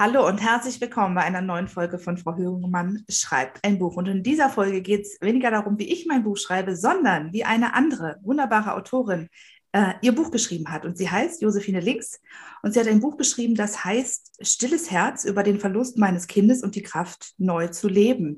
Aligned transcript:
Hallo 0.00 0.24
und 0.28 0.38
herzlich 0.38 0.80
willkommen 0.80 1.16
bei 1.16 1.22
einer 1.22 1.40
neuen 1.40 1.66
Folge 1.66 1.98
von 1.98 2.18
Frau 2.18 2.36
Höringmann 2.36 3.04
schreibt 3.08 3.64
ein 3.64 3.80
Buch. 3.80 3.96
Und 3.96 4.06
in 4.06 4.22
dieser 4.22 4.48
Folge 4.48 4.80
geht 4.80 5.00
es 5.06 5.20
weniger 5.20 5.50
darum, 5.50 5.76
wie 5.76 5.92
ich 5.92 6.06
mein 6.06 6.22
Buch 6.22 6.36
schreibe, 6.36 6.76
sondern 6.76 7.32
wie 7.32 7.42
eine 7.42 7.74
andere 7.74 8.20
wunderbare 8.22 8.74
Autorin 8.74 9.28
äh, 9.72 9.94
ihr 10.00 10.14
Buch 10.14 10.30
geschrieben 10.30 10.70
hat. 10.70 10.84
Und 10.84 10.96
sie 10.96 11.10
heißt 11.10 11.42
Josephine 11.42 11.80
Links. 11.80 12.20
Und 12.62 12.74
sie 12.74 12.78
hat 12.78 12.86
ein 12.86 13.00
Buch 13.00 13.16
geschrieben, 13.16 13.56
das 13.56 13.84
heißt 13.84 14.38
Stilles 14.46 14.88
Herz 14.92 15.24
über 15.24 15.42
den 15.42 15.58
Verlust 15.58 15.98
meines 15.98 16.28
Kindes 16.28 16.62
und 16.62 16.76
die 16.76 16.84
Kraft, 16.84 17.34
neu 17.36 17.66
zu 17.66 17.88
leben. 17.88 18.36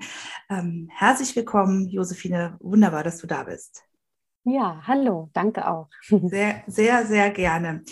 Ähm, 0.48 0.88
herzlich 0.91 1.37
willkommen, 1.37 1.91
Josephine. 1.91 2.56
Wunderbar, 2.61 3.05
dass 3.05 3.19
du 3.19 3.27
da 3.27 3.42
bist. 3.42 3.84
Ja, 4.45 4.80
hallo, 4.86 5.29
danke 5.34 5.68
auch. 5.68 5.88
Sehr, 6.09 6.62
sehr, 6.66 7.06
sehr 7.06 7.30
gerne. 7.30 7.83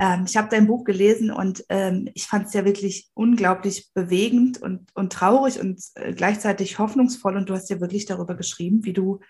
Ähm, 0.00 0.24
ich 0.26 0.36
habe 0.36 0.48
dein 0.50 0.66
Buch 0.66 0.82
gelesen 0.82 1.30
und 1.30 1.64
ähm, 1.68 2.08
ich 2.14 2.26
fand 2.26 2.46
es 2.46 2.54
ja 2.54 2.64
wirklich 2.64 3.10
unglaublich 3.14 3.90
bewegend 3.94 4.60
und, 4.60 4.90
und 4.94 5.12
traurig 5.12 5.60
und 5.60 5.80
äh, 5.94 6.12
gleichzeitig 6.12 6.80
hoffnungsvoll. 6.80 7.36
Und 7.36 7.48
du 7.48 7.54
hast 7.54 7.70
ja 7.70 7.80
wirklich 7.80 8.06
darüber 8.06 8.34
geschrieben, 8.34 8.84
wie 8.84 8.92
du 8.92 9.20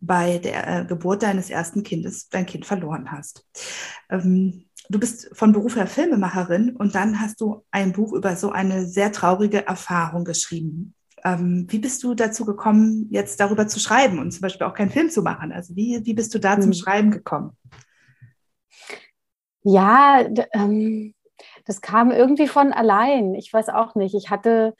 bei 0.00 0.38
der 0.38 0.80
äh, 0.80 0.84
Geburt 0.86 1.22
deines 1.22 1.50
ersten 1.50 1.82
Kindes 1.82 2.28
dein 2.30 2.46
Kind 2.46 2.64
verloren 2.64 3.12
hast. 3.12 3.46
Ähm, 4.08 4.64
du 4.88 4.98
bist 4.98 5.28
von 5.34 5.52
Beruf 5.52 5.76
her 5.76 5.86
Filmemacherin 5.86 6.74
und 6.74 6.94
dann 6.94 7.20
hast 7.20 7.40
du 7.40 7.66
ein 7.70 7.92
Buch 7.92 8.14
über 8.14 8.34
so 8.36 8.50
eine 8.50 8.86
sehr 8.86 9.12
traurige 9.12 9.66
Erfahrung 9.66 10.24
geschrieben. 10.24 10.94
Ähm, 11.34 11.66
wie 11.68 11.78
bist 11.78 12.02
du 12.04 12.14
dazu 12.14 12.44
gekommen, 12.44 13.08
jetzt 13.10 13.40
darüber 13.40 13.66
zu 13.66 13.80
schreiben 13.80 14.18
und 14.18 14.30
zum 14.30 14.42
Beispiel 14.42 14.66
auch 14.66 14.74
keinen 14.74 14.90
Film 14.90 15.10
zu 15.10 15.22
machen? 15.22 15.52
Also 15.52 15.76
wie, 15.76 16.00
wie 16.04 16.14
bist 16.14 16.34
du 16.34 16.38
da 16.38 16.54
zum 16.54 16.72
hm. 16.72 16.74
Schreiben 16.74 17.10
gekommen? 17.10 17.56
Ja, 19.62 20.24
ähm, 20.52 21.14
das 21.64 21.80
kam 21.80 22.10
irgendwie 22.10 22.46
von 22.46 22.72
allein. 22.72 23.34
Ich 23.34 23.52
weiß 23.52 23.68
auch 23.68 23.94
nicht. 23.94 24.14
Ich 24.14 24.30
hatte 24.30 24.74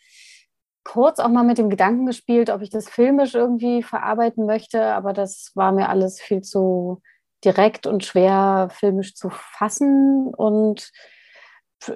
kurz 0.85 1.19
auch 1.19 1.29
mal 1.29 1.45
mit 1.45 1.59
dem 1.59 1.69
Gedanken 1.69 2.07
gespielt, 2.07 2.49
ob 2.49 2.63
ich 2.63 2.71
das 2.71 2.89
filmisch 2.89 3.35
irgendwie 3.35 3.83
verarbeiten 3.83 4.47
möchte, 4.47 4.83
aber 4.95 5.13
das 5.13 5.53
war 5.55 5.73
mir 5.73 5.91
alles 5.91 6.21
viel 6.21 6.41
zu 6.41 7.03
direkt 7.45 7.87
und 7.87 8.05
schwer 8.05 8.69
filmisch 8.73 9.15
zu 9.15 9.29
fassen 9.31 10.33
und 10.35 10.91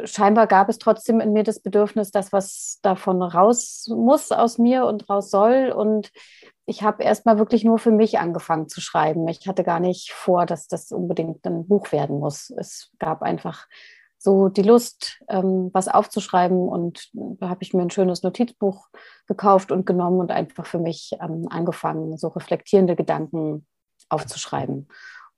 scheinbar 0.04 0.46
gab 0.46 0.68
es 0.68 0.78
trotzdem 0.78 1.20
in 1.20 1.32
mir 1.32 1.42
das 1.42 1.60
Bedürfnis, 1.60 2.10
dass 2.10 2.32
was 2.32 2.78
davon 2.82 3.22
raus 3.22 3.86
muss 3.88 4.32
aus 4.32 4.58
mir 4.58 4.86
und 4.86 5.08
raus 5.08 5.30
soll. 5.30 5.72
Und 5.74 6.10
ich 6.66 6.82
habe 6.82 7.02
erstmal 7.02 7.38
wirklich 7.38 7.64
nur 7.64 7.78
für 7.78 7.90
mich 7.90 8.18
angefangen 8.18 8.68
zu 8.68 8.80
schreiben. 8.80 9.26
Ich 9.28 9.46
hatte 9.48 9.64
gar 9.64 9.80
nicht 9.80 10.12
vor, 10.12 10.46
dass 10.46 10.68
das 10.68 10.92
unbedingt 10.92 11.44
ein 11.46 11.66
Buch 11.66 11.92
werden 11.92 12.18
muss. 12.18 12.50
Es 12.50 12.90
gab 12.98 13.22
einfach 13.22 13.66
so 14.18 14.48
die 14.48 14.62
Lust, 14.62 15.20
ähm, 15.28 15.70
was 15.72 15.88
aufzuschreiben. 15.88 16.68
Und 16.68 17.10
da 17.14 17.48
habe 17.48 17.62
ich 17.62 17.74
mir 17.74 17.82
ein 17.82 17.90
schönes 17.90 18.22
Notizbuch 18.22 18.88
gekauft 19.26 19.72
und 19.72 19.84
genommen 19.84 20.20
und 20.20 20.30
einfach 20.30 20.64
für 20.64 20.78
mich 20.78 21.16
ähm, 21.20 21.46
angefangen, 21.50 22.16
so 22.16 22.28
reflektierende 22.28 22.94
Gedanken 22.94 23.66
aufzuschreiben. 24.08 24.88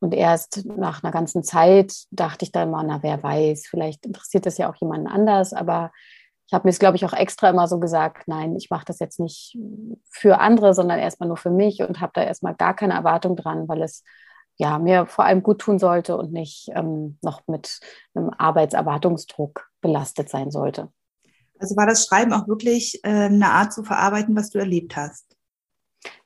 Und 0.05 0.13
erst 0.13 0.67
nach 0.67 1.03
einer 1.03 1.15
ganzen 1.15 1.43
Zeit 1.43 1.95
dachte 2.11 2.45
ich 2.45 2.53
dann 2.53 2.71
mal, 2.71 2.85
na, 2.87 3.03
wer 3.03 3.23
weiß, 3.23 3.67
vielleicht 3.67 4.05
interessiert 4.05 4.45
das 4.45 4.59
ja 4.59 4.71
auch 4.71 4.77
jemanden 4.77 5.07
anders. 5.07 5.55
Aber 5.55 5.93
ich 6.47 6.53
habe 6.53 6.67
mir 6.67 6.73
es, 6.73 6.79
glaube 6.79 6.97
ich, 6.97 7.07
auch 7.07 7.15
extra 7.15 7.49
immer 7.49 7.67
so 7.69 7.81
gesagt, 7.81 8.29
nein, 8.29 8.55
ich 8.55 8.69
mache 8.69 8.85
das 8.85 8.99
jetzt 8.99 9.19
nicht 9.19 9.57
für 10.11 10.41
andere, 10.41 10.75
sondern 10.75 10.99
erstmal 10.99 11.29
nur 11.29 11.39
für 11.39 11.49
mich 11.49 11.81
und 11.81 12.03
habe 12.03 12.13
da 12.15 12.23
erstmal 12.23 12.55
gar 12.55 12.77
keine 12.77 12.93
Erwartung 12.93 13.35
dran, 13.35 13.67
weil 13.67 13.81
es 13.81 14.05
ja 14.57 14.79
mir 14.79 15.07
vor 15.07 15.25
allem 15.25 15.43
gut 15.43 15.61
tun 15.61 15.79
sollte 15.79 16.19
und 16.19 16.33
nicht 16.33 16.69
ähm, 16.75 17.17
noch 17.23 17.41
mit 17.47 17.81
einem 18.13 18.29
Arbeitserwartungsdruck 18.29 19.71
belastet 19.81 20.29
sein 20.29 20.51
sollte. 20.51 20.93
Also 21.59 21.77
war 21.77 21.87
das 21.87 22.05
Schreiben 22.05 22.35
auch 22.35 22.47
wirklich 22.47 23.01
äh, 23.05 23.09
eine 23.09 23.53
Art 23.53 23.73
zu 23.73 23.83
verarbeiten, 23.85 24.37
was 24.37 24.51
du 24.51 24.59
erlebt 24.59 24.97
hast? 24.97 25.34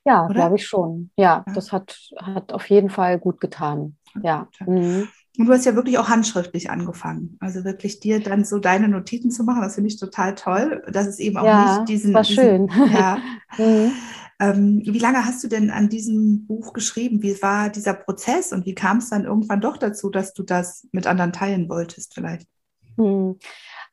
Ja, 0.08 0.26
glaube 0.26 0.56
ich 0.56 0.66
schon. 0.66 1.10
Ja, 1.16 1.44
ja, 1.46 1.52
das 1.54 1.70
hat, 1.70 1.98
hat 2.16 2.52
auf 2.54 2.70
jeden 2.70 2.88
Fall 2.88 3.19
gut 3.19 3.41
getan. 3.41 3.96
Ja. 4.22 4.48
Mhm. 4.66 5.08
Und 5.36 5.46
du 5.46 5.52
hast 5.52 5.66
ja 5.66 5.74
wirklich 5.74 5.98
auch 5.98 6.08
handschriftlich 6.08 6.70
angefangen. 6.70 7.36
Also 7.41 7.62
wirklich 7.64 8.00
dir 8.00 8.20
dann 8.20 8.44
so 8.44 8.58
deine 8.58 8.88
Notizen 8.88 9.30
zu 9.30 9.44
machen, 9.44 9.60
das 9.60 9.74
finde 9.74 9.88
ich 9.88 10.00
total 10.00 10.34
toll. 10.34 10.82
Das 10.91 11.06
ist 11.06 11.20
eben 11.20 11.36
auch 11.36 11.44
ja, 11.44 11.78
nicht 11.78 11.91
diesen. 11.91 12.14
War 12.14 12.24
schön. 12.24 12.68
ja. 12.92 13.18
mhm. 13.58 13.92
ähm, 14.41 14.82
wie 14.84 14.98
lange 14.98 15.26
hast 15.26 15.44
du 15.44 15.48
denn 15.48 15.70
an 15.70 15.91
diesem 15.91 16.47
Buch 16.47 16.72
geschrieben? 16.72 17.22
Wie 17.22 17.41
war 17.42 17.68
dieser 17.68 17.92
Prozess 17.92 18.52
und 18.52 18.64
wie 18.64 18.74
kam 18.74 18.98
es 18.98 19.10
dann 19.10 19.26
irgendwann 19.26 19.60
doch 19.60 19.76
dazu, 19.76 20.08
dass 20.08 20.32
du 20.32 20.42
das 20.42 20.88
mit 20.91 21.06
anderen 21.06 21.34
teilen 21.34 21.68
wolltest, 21.68 22.14
vielleicht? 22.14 22.48
Mhm. 22.97 23.36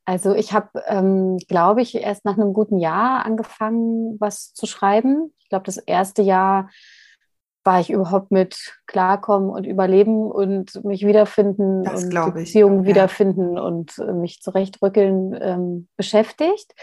Also 0.05 0.35
ich 0.35 0.53
habe, 0.53 0.83
ähm, 0.88 1.38
glaube 1.47 1.81
ich, 1.81 1.95
erst 1.95 2.25
nach 2.25 2.38
einem 2.38 2.53
guten 2.53 2.77
Jahr 2.77 3.25
angefangen, 3.25 4.17
was 4.19 4.53
zu 4.53 4.67
schreiben. 4.67 5.33
Ich 5.39 5.49
glaube, 5.49 5.66
das 5.66 5.77
erste 5.77 6.21
Jahr 6.21 6.69
war 7.63 7.79
ich 7.79 7.89
überhaupt 7.89 8.29
mit 8.29 8.77
Klarkommen 8.85 9.49
und 9.49 9.66
Überleben 9.66 10.31
und 10.31 10.85
mich 10.85 11.05
wiederfinden 11.05 11.83
das 11.83 12.03
und 12.03 12.33
Beziehungen 12.33 12.83
ja. 12.83 12.89
wiederfinden 12.89 13.57
und 13.57 13.97
äh, 13.97 14.13
mich 14.13 14.41
zurechtrückeln 14.41 15.35
ähm, 15.41 15.88
beschäftigt. 15.97 16.73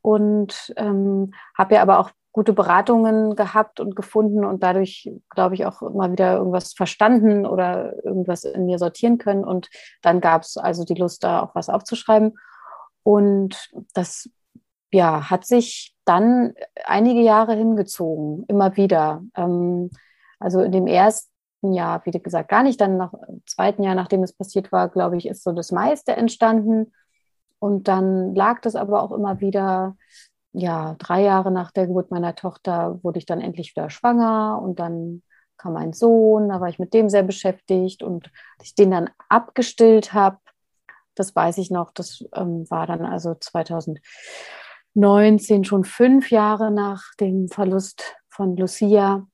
Und 0.00 0.72
ähm, 0.76 1.32
habe 1.56 1.74
ja 1.74 1.82
aber 1.82 2.00
auch 2.00 2.10
gute 2.32 2.54
Beratungen 2.54 3.36
gehabt 3.36 3.78
und 3.78 3.94
gefunden 3.94 4.44
und 4.44 4.62
dadurch, 4.62 5.12
glaube 5.28 5.54
ich, 5.54 5.66
auch 5.66 5.82
immer 5.82 6.10
wieder 6.10 6.38
irgendwas 6.38 6.72
verstanden 6.72 7.46
oder 7.46 8.02
irgendwas 8.02 8.44
in 8.44 8.64
mir 8.64 8.78
sortieren 8.78 9.18
können. 9.18 9.44
Und 9.44 9.68
dann 10.00 10.22
gab 10.22 10.42
es 10.42 10.56
also 10.56 10.84
die 10.84 10.94
Lust, 10.94 11.22
da 11.22 11.42
auch 11.42 11.54
was 11.54 11.68
aufzuschreiben. 11.68 12.32
Und 13.02 13.70
das 13.94 14.28
ja, 14.92 15.30
hat 15.30 15.46
sich 15.46 15.94
dann 16.04 16.54
einige 16.84 17.22
Jahre 17.22 17.54
hingezogen, 17.54 18.44
immer 18.48 18.76
wieder. 18.76 19.22
Ähm, 19.34 19.90
also 20.38 20.60
in 20.60 20.72
dem 20.72 20.86
ersten 20.86 21.72
Jahr, 21.72 22.04
wie 22.04 22.10
gesagt, 22.10 22.50
gar 22.50 22.62
nicht. 22.62 22.80
Dann 22.80 22.98
nach 22.98 23.14
im 23.28 23.42
zweiten 23.46 23.82
Jahr, 23.82 23.94
nachdem 23.94 24.22
es 24.22 24.32
passiert 24.32 24.70
war, 24.72 24.88
glaube 24.88 25.16
ich, 25.16 25.26
ist 25.26 25.42
so 25.42 25.52
das 25.52 25.72
meiste 25.72 26.12
entstanden. 26.12 26.92
Und 27.58 27.88
dann 27.88 28.34
lag 28.34 28.60
das 28.60 28.76
aber 28.76 29.02
auch 29.02 29.12
immer 29.12 29.40
wieder, 29.40 29.96
ja, 30.52 30.96
drei 30.98 31.22
Jahre 31.22 31.50
nach 31.50 31.70
der 31.70 31.86
Geburt 31.86 32.10
meiner 32.10 32.34
Tochter 32.34 32.98
wurde 33.02 33.18
ich 33.18 33.26
dann 33.26 33.40
endlich 33.40 33.74
wieder 33.74 33.88
schwanger 33.88 34.60
und 34.62 34.78
dann 34.78 35.22
kam 35.56 35.76
ein 35.76 35.92
Sohn, 35.92 36.48
da 36.48 36.60
war 36.60 36.68
ich 36.68 36.78
mit 36.78 36.92
dem 36.92 37.08
sehr 37.08 37.22
beschäftigt 37.22 38.02
und 38.02 38.30
dass 38.58 38.68
ich 38.68 38.74
den 38.74 38.90
dann 38.90 39.10
abgestillt 39.28 40.12
habe, 40.12 40.38
das 41.14 41.34
weiß 41.34 41.58
ich 41.58 41.70
noch. 41.70 41.90
Das 41.92 42.24
ähm, 42.34 42.68
war 42.70 42.86
dann 42.86 43.04
also 43.04 43.34
2019, 43.34 45.64
schon 45.64 45.84
fünf 45.84 46.30
Jahre 46.30 46.70
nach 46.70 47.02
dem 47.20 47.48
Verlust 47.48 48.16
von 48.28 48.56
Lucia. 48.56 49.26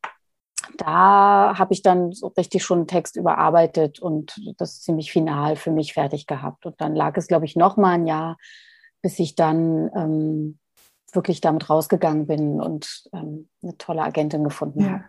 Da 0.77 1.55
habe 1.57 1.73
ich 1.73 1.83
dann 1.83 2.13
so 2.13 2.29
richtig 2.29 2.65
schon 2.65 2.79
einen 2.79 2.89
Text 2.89 3.17
überarbeitet 3.17 4.01
und 4.01 4.39
das 4.59 4.83
ziemlich 4.83 5.13
final 5.13 5.57
für 5.57 5.71
mich 5.71 5.95
fertig 5.95 6.27
gehabt. 6.27 6.67
Und 6.67 6.81
dann 6.81 6.95
lag 6.95 7.17
es, 7.17 7.27
glaube 7.27 7.47
ich, 7.47 7.57
noch 7.57 7.77
mal 7.77 7.93
ein 7.93 8.07
Jahr, 8.07 8.37
bis 9.01 9.19
ich 9.19 9.35
dann 9.35 9.91
ähm, 9.95 10.59
wirklich 11.13 11.41
damit 11.41 11.71
rausgegangen 11.71 12.27
bin 12.27 12.61
und 12.61 13.09
ähm, 13.13 13.49
eine 13.63 13.79
tolle 13.79 14.03
Agentin 14.03 14.45
gefunden 14.45 14.81
ja. 14.81 14.91
habe. 14.91 15.05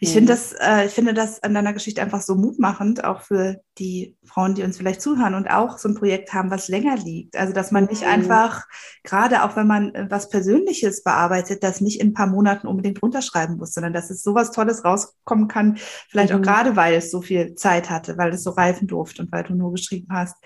Ich, 0.00 0.10
mhm. 0.10 0.14
finde 0.14 0.32
das, 0.32 0.52
äh, 0.52 0.86
ich 0.86 0.92
finde 0.92 1.14
das 1.14 1.42
an 1.42 1.54
deiner 1.54 1.72
Geschichte 1.72 2.02
einfach 2.02 2.22
so 2.22 2.34
mutmachend, 2.34 3.04
auch 3.04 3.22
für 3.22 3.60
die 3.78 4.16
Frauen, 4.24 4.54
die 4.54 4.62
uns 4.62 4.76
vielleicht 4.78 5.02
zuhören 5.02 5.34
und 5.34 5.48
auch 5.48 5.78
so 5.78 5.88
ein 5.88 5.94
Projekt 5.94 6.32
haben, 6.32 6.50
was 6.50 6.68
länger 6.68 6.96
liegt. 6.96 7.36
Also, 7.36 7.52
dass 7.52 7.70
man 7.70 7.84
nicht 7.86 8.02
mhm. 8.02 8.08
einfach, 8.08 8.64
gerade 9.04 9.44
auch 9.44 9.56
wenn 9.56 9.66
man 9.66 9.94
äh, 9.94 10.06
was 10.08 10.28
Persönliches 10.28 11.02
bearbeitet, 11.02 11.62
das 11.62 11.80
nicht 11.80 12.00
in 12.00 12.08
ein 12.08 12.14
paar 12.14 12.26
Monaten 12.26 12.66
unbedingt 12.66 13.02
runterschreiben 13.02 13.56
muss, 13.56 13.74
sondern 13.74 13.92
dass 13.92 14.10
es 14.10 14.22
sowas 14.22 14.50
Tolles 14.50 14.84
rauskommen 14.84 15.48
kann, 15.48 15.76
vielleicht 16.08 16.32
mhm. 16.32 16.38
auch 16.38 16.42
gerade, 16.42 16.76
weil 16.76 16.94
es 16.94 17.10
so 17.10 17.22
viel 17.22 17.54
Zeit 17.54 17.90
hatte, 17.90 18.16
weil 18.18 18.32
es 18.32 18.42
so 18.42 18.50
reifen 18.50 18.88
durfte 18.88 19.22
und 19.22 19.32
weil 19.32 19.44
du 19.44 19.54
nur 19.54 19.72
geschrieben 19.72 20.08
hast. 20.10 20.36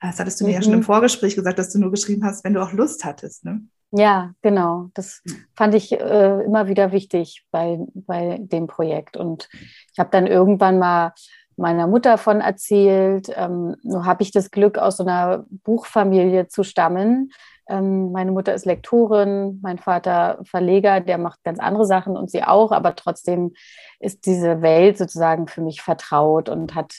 Das 0.00 0.18
hattest 0.18 0.40
du 0.40 0.44
mir 0.44 0.52
ja 0.52 0.62
schon 0.62 0.72
im 0.72 0.80
mhm. 0.80 0.84
Vorgespräch 0.84 1.34
gesagt, 1.34 1.58
dass 1.58 1.72
du 1.72 1.78
nur 1.78 1.90
geschrieben 1.90 2.24
hast, 2.24 2.44
wenn 2.44 2.54
du 2.54 2.62
auch 2.62 2.72
Lust 2.72 3.04
hattest. 3.04 3.44
Ne? 3.44 3.62
Ja, 3.96 4.32
genau. 4.42 4.88
Das 4.94 5.22
fand 5.54 5.72
ich 5.74 5.92
äh, 5.92 6.42
immer 6.44 6.66
wieder 6.66 6.90
wichtig 6.90 7.46
bei, 7.52 7.78
bei 7.94 8.38
dem 8.40 8.66
Projekt. 8.66 9.16
Und 9.16 9.48
ich 9.92 9.98
habe 10.00 10.10
dann 10.10 10.26
irgendwann 10.26 10.80
mal 10.80 11.12
meiner 11.56 11.86
Mutter 11.86 12.18
von 12.18 12.40
erzählt. 12.40 13.30
Ähm, 13.36 13.76
nur 13.84 14.04
habe 14.04 14.24
ich 14.24 14.32
das 14.32 14.50
Glück, 14.50 14.78
aus 14.78 14.96
so 14.96 15.04
einer 15.04 15.46
Buchfamilie 15.48 16.48
zu 16.48 16.64
stammen. 16.64 17.30
Ähm, 17.68 18.10
meine 18.10 18.32
Mutter 18.32 18.52
ist 18.52 18.66
Lektorin, 18.66 19.60
mein 19.62 19.78
Vater 19.78 20.40
Verleger, 20.42 21.00
der 21.00 21.18
macht 21.18 21.44
ganz 21.44 21.60
andere 21.60 21.86
Sachen 21.86 22.16
und 22.16 22.32
sie 22.32 22.42
auch, 22.42 22.72
aber 22.72 22.96
trotzdem 22.96 23.52
ist 24.00 24.26
diese 24.26 24.60
Welt 24.60 24.98
sozusagen 24.98 25.46
für 25.46 25.62
mich 25.62 25.82
vertraut 25.82 26.48
und 26.48 26.74
hat 26.74 26.94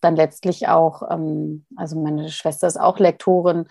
dann 0.00 0.16
letztlich 0.16 0.66
auch, 0.66 1.02
ähm, 1.10 1.64
also 1.76 1.98
meine 2.00 2.28
Schwester 2.28 2.66
ist 2.66 2.80
auch 2.80 2.98
Lektorin, 2.98 3.66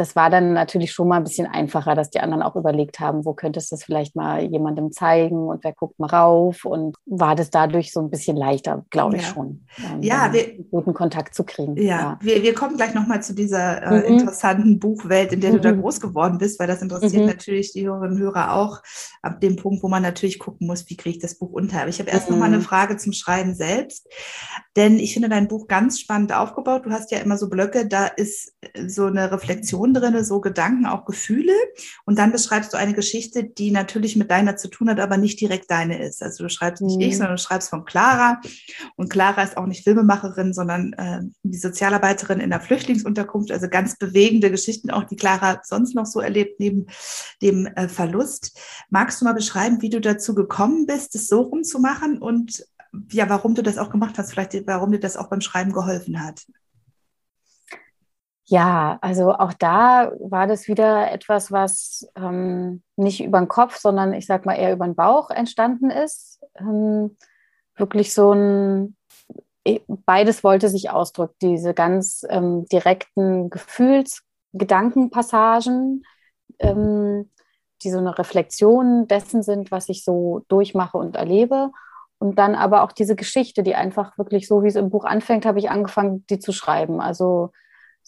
das 0.00 0.16
war 0.16 0.30
dann 0.30 0.54
natürlich 0.54 0.92
schon 0.92 1.08
mal 1.08 1.18
ein 1.18 1.24
bisschen 1.24 1.46
einfacher, 1.46 1.94
dass 1.94 2.08
die 2.08 2.20
anderen 2.20 2.42
auch 2.42 2.56
überlegt 2.56 3.00
haben, 3.00 3.26
wo 3.26 3.34
könntest 3.34 3.70
du 3.70 3.76
es 3.76 3.84
vielleicht 3.84 4.16
mal 4.16 4.42
jemandem 4.42 4.92
zeigen 4.92 5.46
und 5.46 5.62
wer 5.62 5.74
guckt 5.74 5.98
mal 6.00 6.06
rauf 6.06 6.64
und 6.64 6.96
war 7.04 7.36
das 7.36 7.50
dadurch 7.50 7.92
so 7.92 8.00
ein 8.00 8.08
bisschen 8.08 8.34
leichter, 8.34 8.86
glaube 8.88 9.16
ich 9.16 9.26
schon. 9.26 9.66
Ähm, 9.76 10.02
ja, 10.02 10.32
wir, 10.32 10.64
guten 10.70 10.94
Kontakt 10.94 11.34
zu 11.34 11.44
kriegen. 11.44 11.76
Ja, 11.76 11.82
ja. 11.84 12.18
Wir, 12.22 12.42
wir 12.42 12.54
kommen 12.54 12.78
gleich 12.78 12.94
nochmal 12.94 13.22
zu 13.22 13.34
dieser 13.34 13.82
äh, 13.82 13.98
mhm. 13.98 14.18
interessanten 14.18 14.78
Buchwelt, 14.78 15.34
in 15.34 15.42
der 15.42 15.50
mhm. 15.50 15.56
du 15.56 15.60
da 15.60 15.72
mhm. 15.72 15.82
groß 15.82 16.00
geworden 16.00 16.38
bist, 16.38 16.58
weil 16.58 16.66
das 16.66 16.80
interessiert 16.80 17.22
mhm. 17.22 17.28
natürlich 17.28 17.72
die 17.74 17.86
Hörerinnen 17.86 18.16
und 18.16 18.22
Hörer 18.22 18.54
auch 18.54 18.80
ab 19.20 19.42
dem 19.42 19.56
Punkt, 19.56 19.82
wo 19.82 19.88
man 19.88 20.02
natürlich 20.02 20.38
gucken 20.38 20.66
muss, 20.66 20.88
wie 20.88 20.96
kriege 20.96 21.16
ich 21.16 21.22
das 21.22 21.34
Buch 21.34 21.50
unter. 21.50 21.80
Aber 21.80 21.90
ich 21.90 21.98
habe 21.98 22.10
erst 22.10 22.30
mhm. 22.30 22.36
noch 22.36 22.40
mal 22.40 22.46
eine 22.46 22.62
Frage 22.62 22.96
zum 22.96 23.12
Schreiben 23.12 23.54
selbst, 23.54 24.08
denn 24.76 24.98
ich 24.98 25.12
finde 25.12 25.28
dein 25.28 25.46
Buch 25.46 25.68
ganz 25.68 26.00
spannend 26.00 26.32
aufgebaut. 26.32 26.86
Du 26.86 26.90
hast 26.90 27.10
ja 27.10 27.18
immer 27.18 27.36
so 27.36 27.50
Blöcke, 27.50 27.86
da 27.86 28.06
ist 28.06 28.54
so 28.86 29.04
eine 29.04 29.30
Reflexion 29.30 29.89
drin, 29.94 30.24
so 30.24 30.40
Gedanken, 30.40 30.86
auch 30.86 31.04
Gefühle. 31.04 31.52
Und 32.04 32.18
dann 32.18 32.32
beschreibst 32.32 32.72
du 32.72 32.76
eine 32.76 32.94
Geschichte, 32.94 33.44
die 33.44 33.70
natürlich 33.70 34.16
mit 34.16 34.30
deiner 34.30 34.56
zu 34.56 34.68
tun 34.68 34.90
hat, 34.90 35.00
aber 35.00 35.16
nicht 35.16 35.40
direkt 35.40 35.70
deine 35.70 36.02
ist. 36.02 36.22
Also 36.22 36.44
du 36.44 36.50
schreibst 36.50 36.82
nicht 36.82 36.96
mhm. 36.96 37.02
ich, 37.02 37.16
sondern 37.16 37.36
du 37.36 37.42
schreibst 37.42 37.70
von 37.70 37.84
Clara. 37.84 38.40
Und 38.96 39.10
Clara 39.10 39.42
ist 39.42 39.56
auch 39.56 39.66
nicht 39.66 39.84
Filmemacherin, 39.84 40.52
sondern 40.52 40.92
äh, 40.94 41.20
die 41.42 41.58
Sozialarbeiterin 41.58 42.40
in 42.40 42.50
der 42.50 42.60
Flüchtlingsunterkunft. 42.60 43.50
Also 43.52 43.68
ganz 43.68 43.96
bewegende 43.96 44.50
Geschichten, 44.50 44.90
auch 44.90 45.04
die 45.04 45.16
Clara 45.16 45.60
sonst 45.64 45.94
noch 45.94 46.06
so 46.06 46.20
erlebt, 46.20 46.60
neben 46.60 46.86
dem 47.42 47.66
äh, 47.66 47.88
Verlust. 47.88 48.58
Magst 48.90 49.20
du 49.20 49.24
mal 49.24 49.34
beschreiben, 49.34 49.82
wie 49.82 49.90
du 49.90 50.00
dazu 50.00 50.34
gekommen 50.34 50.86
bist, 50.86 51.14
es 51.14 51.28
so 51.28 51.42
rumzumachen 51.42 52.18
und 52.18 52.64
ja, 53.10 53.28
warum 53.28 53.54
du 53.54 53.62
das 53.62 53.78
auch 53.78 53.90
gemacht 53.90 54.18
hast, 54.18 54.32
vielleicht 54.32 54.66
warum 54.66 54.90
dir 54.90 54.98
das 54.98 55.16
auch 55.16 55.28
beim 55.28 55.40
Schreiben 55.40 55.72
geholfen 55.72 56.22
hat? 56.22 56.44
Ja, 58.46 58.98
also 59.00 59.32
auch 59.32 59.52
da 59.52 60.12
war 60.18 60.46
das 60.48 60.66
wieder 60.66 61.12
etwas, 61.12 61.52
was 61.52 62.08
ähm, 62.16 62.82
nicht 62.96 63.22
über 63.22 63.38
den 63.38 63.48
Kopf, 63.48 63.76
sondern 63.76 64.12
ich 64.12 64.26
sag 64.26 64.44
mal 64.44 64.54
eher 64.54 64.72
über 64.72 64.86
den 64.86 64.96
Bauch 64.96 65.30
entstanden 65.30 65.90
ist. 65.90 66.40
Ähm, 66.58 67.16
wirklich 67.76 68.12
so 68.12 68.32
ein, 68.32 68.96
beides 70.04 70.42
wollte 70.42 70.68
sich 70.68 70.90
ausdrücken, 70.90 71.36
diese 71.42 71.74
ganz 71.74 72.26
ähm, 72.28 72.66
direkten 72.66 73.50
Gefühls-, 73.50 74.22
Gedankenpassagen, 74.52 76.02
ähm, 76.58 77.30
die 77.82 77.90
so 77.90 77.98
eine 77.98 78.18
Reflexion 78.18 79.06
dessen 79.06 79.42
sind, 79.44 79.70
was 79.70 79.88
ich 79.88 80.04
so 80.04 80.44
durchmache 80.48 80.98
und 80.98 81.14
erlebe. 81.16 81.70
Und 82.18 82.38
dann 82.38 82.54
aber 82.56 82.82
auch 82.82 82.92
diese 82.92 83.16
Geschichte, 83.16 83.62
die 83.62 83.76
einfach 83.76 84.18
wirklich 84.18 84.48
so, 84.48 84.62
wie 84.62 84.68
es 84.68 84.74
im 84.74 84.90
Buch 84.90 85.04
anfängt, 85.04 85.46
habe 85.46 85.58
ich 85.60 85.70
angefangen, 85.70 86.26
die 86.28 86.40
zu 86.40 86.52
schreiben. 86.52 87.00
Also 87.00 87.52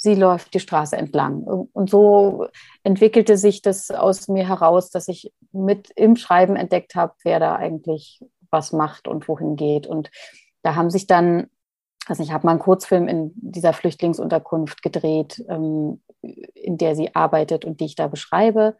sie 0.03 0.17
läuft 0.17 0.53
die 0.53 0.61
Straße 0.61 0.97
entlang. 0.97 1.45
Und 1.45 1.89
so 1.89 2.49
entwickelte 2.83 3.37
sich 3.37 3.63
das 3.63 3.93
aus 3.93 4.27
mir 4.27 4.49
heraus, 4.49 4.91
dass 4.91 5.07
ich 5.07 5.33
mit 5.53 5.91
im 5.95 6.17
Schreiben 6.17 6.57
entdeckt 6.57 6.97
habe, 6.97 7.15
wer 7.23 7.39
da 7.39 7.55
eigentlich 7.55 8.21
was 8.51 8.73
macht 8.73 9.07
und 9.07 9.29
wohin 9.29 9.55
geht. 9.55 9.87
Und 9.87 10.11
da 10.63 10.75
haben 10.75 10.91
sich 10.91 11.07
dann, 11.07 11.47
also 12.07 12.21
ich 12.21 12.33
habe 12.33 12.47
mal 12.47 12.51
einen 12.51 12.61
Kurzfilm 12.61 13.07
in 13.07 13.31
dieser 13.37 13.73
Flüchtlingsunterkunft 13.73 14.83
gedreht, 14.83 15.45
ähm, 15.49 16.03
in 16.21 16.79
der 16.79 16.97
sie 16.97 17.15
arbeitet 17.15 17.65
und 17.65 17.79
die 17.79 17.85
ich 17.85 17.95
da 17.95 18.09
beschreibe. 18.09 18.77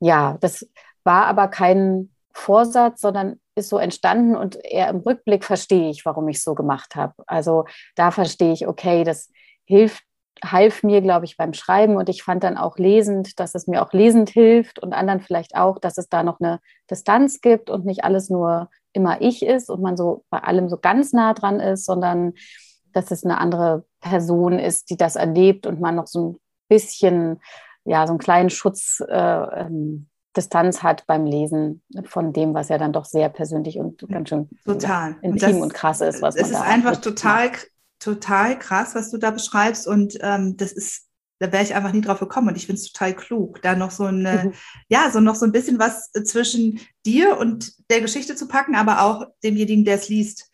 Ja, 0.00 0.36
das 0.42 0.68
war 1.02 1.24
aber 1.28 1.48
kein 1.48 2.10
Vorsatz, 2.34 3.00
sondern 3.00 3.40
ist 3.54 3.70
so 3.70 3.78
entstanden 3.78 4.36
und 4.36 4.62
eher 4.62 4.90
im 4.90 4.98
Rückblick 4.98 5.44
verstehe 5.44 5.88
ich, 5.88 6.04
warum 6.04 6.28
ich 6.28 6.36
es 6.36 6.44
so 6.44 6.54
gemacht 6.54 6.94
habe. 6.94 7.14
Also 7.26 7.64
da 7.94 8.10
verstehe 8.10 8.52
ich, 8.52 8.66
okay, 8.66 9.02
das 9.02 9.30
hilft 9.64 10.05
half 10.44 10.82
mir, 10.82 11.00
glaube 11.00 11.24
ich, 11.24 11.36
beim 11.36 11.52
Schreiben 11.52 11.96
und 11.96 12.08
ich 12.08 12.22
fand 12.22 12.44
dann 12.44 12.56
auch 12.56 12.76
lesend, 12.78 13.40
dass 13.40 13.54
es 13.54 13.66
mir 13.66 13.82
auch 13.82 13.92
lesend 13.92 14.30
hilft 14.30 14.78
und 14.78 14.92
anderen 14.92 15.20
vielleicht 15.20 15.56
auch, 15.56 15.78
dass 15.78 15.98
es 15.98 16.08
da 16.08 16.22
noch 16.22 16.40
eine 16.40 16.60
Distanz 16.90 17.40
gibt 17.40 17.70
und 17.70 17.84
nicht 17.84 18.04
alles 18.04 18.30
nur 18.30 18.68
immer 18.92 19.20
ich 19.20 19.44
ist 19.44 19.70
und 19.70 19.82
man 19.82 19.96
so 19.96 20.24
bei 20.30 20.38
allem 20.38 20.68
so 20.68 20.78
ganz 20.78 21.12
nah 21.12 21.34
dran 21.34 21.60
ist, 21.60 21.84
sondern 21.84 22.34
dass 22.92 23.10
es 23.10 23.24
eine 23.24 23.38
andere 23.38 23.84
Person 24.00 24.58
ist, 24.58 24.90
die 24.90 24.96
das 24.96 25.16
erlebt 25.16 25.66
und 25.66 25.80
man 25.80 25.96
noch 25.96 26.06
so 26.06 26.30
ein 26.30 26.38
bisschen, 26.68 27.40
ja, 27.84 28.06
so 28.06 28.12
einen 28.12 28.18
kleinen 28.18 28.50
Schutz 28.50 29.02
äh, 29.06 29.14
ähm, 29.14 30.08
Distanz 30.36 30.82
hat 30.82 31.06
beim 31.06 31.24
Lesen 31.24 31.82
von 32.04 32.32
dem, 32.32 32.52
was 32.52 32.68
ja 32.68 32.78
dann 32.78 32.92
doch 32.92 33.06
sehr 33.06 33.30
persönlich 33.30 33.78
und 33.78 34.06
ganz 34.08 34.28
schön 34.28 34.50
total. 34.64 35.16
intim 35.22 35.32
und, 35.32 35.42
das, 35.42 35.52
und 35.54 35.74
krass 35.74 36.00
ist. 36.02 36.20
Was 36.20 36.36
es 36.36 36.50
ist 36.50 36.60
einfach 36.60 36.96
total 36.96 37.48
macht 37.48 37.70
total 37.98 38.58
krass, 38.58 38.94
was 38.94 39.10
du 39.10 39.18
da 39.18 39.30
beschreibst. 39.30 39.86
Und 39.86 40.18
ähm, 40.20 40.56
das 40.56 40.72
ist, 40.72 41.06
da 41.38 41.52
wäre 41.52 41.62
ich 41.62 41.74
einfach 41.74 41.92
nie 41.92 42.00
drauf 42.00 42.20
gekommen. 42.20 42.48
Und 42.48 42.56
ich 42.56 42.66
finde 42.66 42.80
es 42.80 42.92
total 42.92 43.14
klug, 43.14 43.60
da 43.62 43.76
noch 43.76 43.90
so 43.90 44.04
eine, 44.04 44.44
mhm. 44.44 44.52
ja, 44.88 45.10
so 45.10 45.20
noch 45.20 45.34
so 45.34 45.44
ein 45.44 45.52
bisschen 45.52 45.78
was 45.78 46.10
zwischen 46.24 46.80
dir 47.04 47.38
und 47.38 47.72
der 47.90 48.00
Geschichte 48.00 48.34
zu 48.34 48.48
packen, 48.48 48.74
aber 48.74 49.02
auch 49.02 49.26
demjenigen, 49.44 49.84
der 49.84 49.94
es 49.94 50.08
liest. 50.08 50.50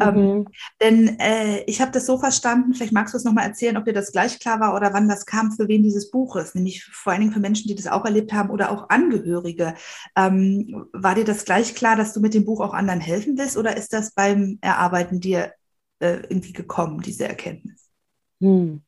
Ähm, 0.00 0.14
mhm. 0.14 0.20
Ähm, 0.20 0.46
denn 0.80 1.18
äh, 1.20 1.62
ich 1.66 1.80
habe 1.80 1.92
das 1.92 2.06
so 2.06 2.18
verstanden, 2.18 2.74
vielleicht 2.74 2.92
magst 2.92 3.14
du 3.14 3.18
es 3.18 3.24
nochmal 3.24 3.46
erzählen, 3.46 3.76
ob 3.76 3.84
dir 3.84 3.92
das 3.92 4.12
gleich 4.12 4.38
klar 4.40 4.60
war 4.60 4.74
oder 4.74 4.92
wann 4.92 5.08
das 5.08 5.24
kam, 5.24 5.52
für 5.52 5.68
wen 5.68 5.82
dieses 5.82 6.10
Buch 6.10 6.36
ist, 6.36 6.54
nämlich 6.54 6.84
vor 6.84 7.12
allen 7.12 7.22
Dingen 7.22 7.32
für 7.32 7.40
Menschen, 7.40 7.68
die 7.68 7.74
das 7.74 7.86
auch 7.86 8.04
erlebt 8.04 8.32
haben 8.32 8.50
oder 8.50 8.70
auch 8.72 8.88
Angehörige. 8.90 9.74
Ähm, 10.16 10.86
war 10.92 11.14
dir 11.14 11.24
das 11.24 11.44
gleich 11.44 11.74
klar, 11.74 11.96
dass 11.96 12.12
du 12.12 12.20
mit 12.20 12.34
dem 12.34 12.44
Buch 12.44 12.60
auch 12.60 12.74
anderen 12.74 13.00
helfen 13.00 13.38
willst 13.38 13.56
oder 13.56 13.76
ist 13.76 13.92
das 13.92 14.12
beim 14.12 14.58
Erarbeiten 14.60 15.20
dir 15.20 15.52
äh, 16.04 16.20
irgendwie 16.28 16.52
gekommen, 16.52 17.00
diese 17.00 17.26
Erkenntnis? 17.26 17.90
Hm. 18.40 18.82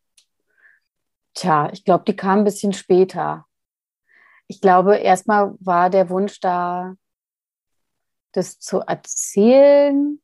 Tja, 1.35 1.71
ich 1.73 1.85
glaube, 1.85 2.05
die 2.07 2.17
kam 2.17 2.41
ein 2.41 2.45
bisschen 2.45 2.73
später. 2.73 3.47
Ich 4.49 4.61
glaube, 4.61 4.97
erstmal 4.97 5.55
war 5.61 5.91
der 5.91 6.11
Wunsch 6.11 6.41
da, 6.41 6.95
das 8.33 8.59
zu 8.59 8.81
erzählen, 8.81 10.21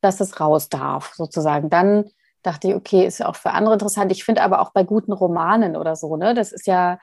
dass 0.00 0.20
es 0.20 0.38
raus 0.38 0.68
darf, 0.68 1.14
sozusagen. 1.14 1.70
Dann 1.70 2.10
dachte 2.42 2.68
ich, 2.68 2.74
okay, 2.74 3.06
ist 3.06 3.18
ja 3.18 3.28
auch 3.28 3.36
für 3.36 3.52
andere 3.52 3.74
interessant. 3.74 4.12
Ich 4.12 4.24
finde 4.24 4.42
aber 4.42 4.60
auch 4.60 4.72
bei 4.72 4.84
guten 4.84 5.12
Romanen 5.12 5.76
oder 5.76 5.96
so, 5.96 6.16
ne, 6.16 6.34
das 6.34 6.52
ist 6.52 6.66
ja 6.66 6.98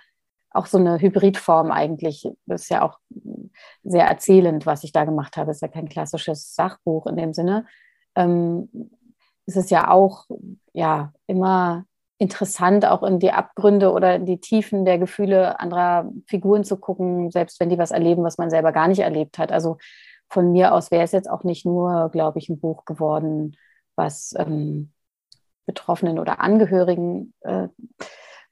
auch 0.51 0.65
so 0.65 0.77
eine 0.77 0.99
Hybridform 0.99 1.71
eigentlich. 1.71 2.27
Das 2.45 2.63
ist 2.63 2.69
ja 2.69 2.81
auch 2.83 2.99
sehr 3.83 4.05
erzählend, 4.05 4.65
was 4.65 4.83
ich 4.83 4.91
da 4.91 5.05
gemacht 5.05 5.37
habe. 5.37 5.47
Das 5.47 5.57
ist 5.57 5.61
ja 5.61 5.67
kein 5.67 5.89
klassisches 5.89 6.53
Sachbuch 6.55 7.05
in 7.07 7.15
dem 7.17 7.33
Sinne 7.33 7.65
ähm, 8.15 8.69
ist 9.49 9.57
es 9.57 9.69
ja 9.71 9.89
auch 9.89 10.25
ja 10.73 11.11
immer 11.27 11.85
interessant, 12.19 12.85
auch 12.85 13.01
in 13.03 13.19
die 13.19 13.31
Abgründe 13.31 13.91
oder 13.91 14.15
in 14.15 14.25
die 14.25 14.39
Tiefen 14.39 14.85
der 14.85 14.99
Gefühle 14.99 15.59
anderer 15.59 16.11
Figuren 16.27 16.63
zu 16.63 16.77
gucken, 16.77 17.31
selbst 17.31 17.59
wenn 17.59 17.69
die 17.69 17.77
was 17.77 17.91
erleben, 17.91 18.23
was 18.23 18.37
man 18.37 18.49
selber 18.49 18.71
gar 18.71 18.87
nicht 18.87 18.99
erlebt 18.99 19.37
hat. 19.37 19.51
Also 19.51 19.77
von 20.29 20.51
mir 20.51 20.73
aus 20.73 20.91
wäre 20.91 21.03
es 21.03 21.13
jetzt 21.13 21.29
auch 21.29 21.43
nicht 21.43 21.65
nur, 21.65 22.09
glaube 22.09 22.37
ich, 22.37 22.49
ein 22.49 22.59
Buch 22.59 22.85
geworden, 22.85 23.55
was 23.95 24.35
ähm, 24.37 24.91
Betroffenen 25.65 26.19
oder 26.19 26.39
Angehörigen 26.41 27.33
äh, 27.41 27.69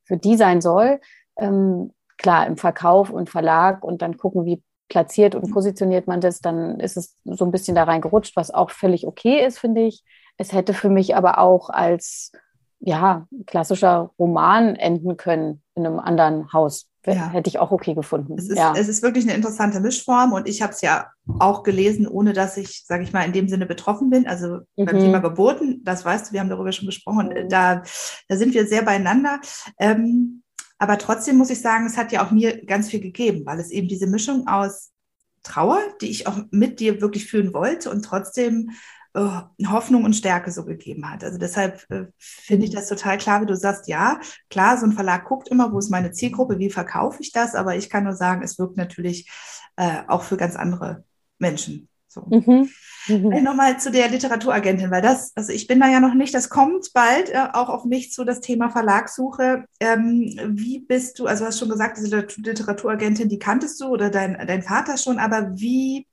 für 0.03 0.17
die 0.17 0.37
sein 0.37 0.61
soll. 0.61 0.99
Ähm, 1.37 1.93
klar, 2.17 2.47
im 2.47 2.57
Verkauf 2.57 3.11
und 3.11 3.29
Verlag 3.29 3.83
und 3.83 4.01
dann 4.01 4.17
gucken, 4.17 4.45
wie 4.45 4.63
platziert 4.87 5.35
und 5.35 5.51
positioniert 5.51 6.07
man 6.07 6.21
das, 6.21 6.39
dann 6.39 6.79
ist 6.79 6.95
es 6.95 7.17
so 7.25 7.43
ein 7.43 7.51
bisschen 7.51 7.75
da 7.75 7.83
reingerutscht, 7.83 8.35
was 8.35 8.51
auch 8.51 8.71
völlig 8.71 9.05
okay 9.05 9.45
ist, 9.45 9.59
finde 9.59 9.81
ich. 9.81 10.03
Es 10.37 10.53
hätte 10.53 10.73
für 10.73 10.89
mich 10.89 11.15
aber 11.15 11.39
auch 11.39 11.69
als 11.69 12.31
ja, 12.79 13.27
klassischer 13.45 14.11
Roman 14.19 14.75
enden 14.75 15.17
können 15.17 15.61
in 15.75 15.85
einem 15.85 15.99
anderen 15.99 16.53
Haus. 16.53 16.87
Ja. 17.05 17.29
Hätte 17.29 17.49
ich 17.49 17.57
auch 17.57 17.71
okay 17.71 17.93
gefunden. 17.93 18.35
Es 18.37 18.49
ist, 18.49 18.57
ja. 18.57 18.73
es 18.75 18.89
ist 18.89 19.01
wirklich 19.01 19.23
eine 19.23 19.33
interessante 19.33 19.79
Mischform 19.79 20.33
und 20.33 20.47
ich 20.47 20.61
habe 20.61 20.73
es 20.73 20.81
ja 20.81 21.07
auch 21.39 21.63
gelesen, 21.63 22.05
ohne 22.05 22.33
dass 22.33 22.57
ich, 22.57 22.83
sage 22.85 23.03
ich 23.03 23.13
mal, 23.13 23.23
in 23.23 23.31
dem 23.31 23.47
Sinne 23.47 23.65
betroffen 23.65 24.09
bin. 24.09 24.27
Also 24.27 24.59
mhm. 24.75 24.85
beim 24.85 24.99
Thema 24.99 25.19
Geburten, 25.19 25.81
das 25.85 26.03
weißt 26.03 26.27
du, 26.27 26.33
wir 26.33 26.41
haben 26.41 26.49
darüber 26.49 26.73
schon 26.73 26.85
gesprochen, 26.85 27.29
mhm. 27.29 27.47
da, 27.47 27.81
da 28.27 28.35
sind 28.35 28.53
wir 28.53 28.67
sehr 28.67 28.81
beieinander. 28.81 29.39
Ähm, 29.79 30.43
aber 30.79 30.97
trotzdem 30.97 31.37
muss 31.37 31.49
ich 31.49 31.61
sagen, 31.61 31.85
es 31.85 31.97
hat 31.97 32.11
ja 32.11 32.25
auch 32.25 32.31
mir 32.31 32.65
ganz 32.65 32.89
viel 32.89 32.99
gegeben, 32.99 33.45
weil 33.45 33.59
es 33.59 33.71
eben 33.71 33.87
diese 33.87 34.07
Mischung 34.07 34.45
aus 34.47 34.91
Trauer, 35.43 35.79
die 36.01 36.09
ich 36.09 36.27
auch 36.27 36.39
mit 36.51 36.81
dir 36.81 36.99
wirklich 36.99 37.25
fühlen 37.25 37.53
wollte 37.53 37.89
und 37.89 38.03
trotzdem 38.03 38.71
Hoffnung 39.67 40.03
und 40.03 40.15
Stärke 40.15 40.51
so 40.51 40.65
gegeben 40.65 41.09
hat. 41.09 41.23
Also 41.23 41.37
deshalb 41.37 41.85
äh, 41.89 42.05
finde 42.17 42.65
ich 42.65 42.71
mhm. 42.71 42.75
das 42.75 42.87
total 42.87 43.17
klar, 43.17 43.41
wie 43.41 43.45
du 43.45 43.55
sagst, 43.55 43.87
ja, 43.87 44.19
klar, 44.49 44.77
so 44.77 44.85
ein 44.85 44.93
Verlag 44.93 45.25
guckt 45.25 45.47
immer, 45.47 45.71
wo 45.73 45.79
ist 45.79 45.89
meine 45.89 46.11
Zielgruppe, 46.11 46.59
wie 46.59 46.69
verkaufe 46.69 47.21
ich 47.21 47.31
das, 47.31 47.55
aber 47.55 47.75
ich 47.75 47.89
kann 47.89 48.03
nur 48.03 48.13
sagen, 48.13 48.43
es 48.43 48.59
wirkt 48.59 48.77
natürlich 48.77 49.29
äh, 49.75 50.03
auch 50.07 50.23
für 50.23 50.37
ganz 50.37 50.55
andere 50.55 51.03
Menschen. 51.39 51.89
So. 52.07 52.25
Mhm. 52.29 52.69
Mhm. 53.07 53.43
Nochmal 53.43 53.79
zu 53.79 53.91
der 53.91 54.09
Literaturagentin, 54.09 54.91
weil 54.91 55.01
das, 55.01 55.31
also 55.35 55.51
ich 55.51 55.67
bin 55.67 55.79
da 55.79 55.87
ja 55.87 55.99
noch 55.99 56.13
nicht, 56.13 56.33
das 56.33 56.49
kommt 56.49 56.91
bald 56.93 57.29
äh, 57.29 57.47
auch 57.53 57.69
auf 57.69 57.85
mich 57.85 58.11
zu, 58.11 58.25
das 58.25 58.41
Thema 58.41 58.69
Verlagssuche. 58.69 59.65
Ähm, 59.79 60.33
wie 60.53 60.79
bist 60.79 61.19
du, 61.19 61.25
also 61.25 61.43
du 61.43 61.47
hast 61.47 61.59
schon 61.59 61.69
gesagt, 61.69 61.97
diese 61.97 62.27
Literaturagentin, 62.37 63.29
die 63.29 63.39
kanntest 63.39 63.79
du 63.81 63.87
oder 63.87 64.09
dein, 64.09 64.37
dein 64.45 64.63
Vater 64.63 64.97
schon, 64.97 65.19
aber 65.19 65.51
wie, 65.55 66.06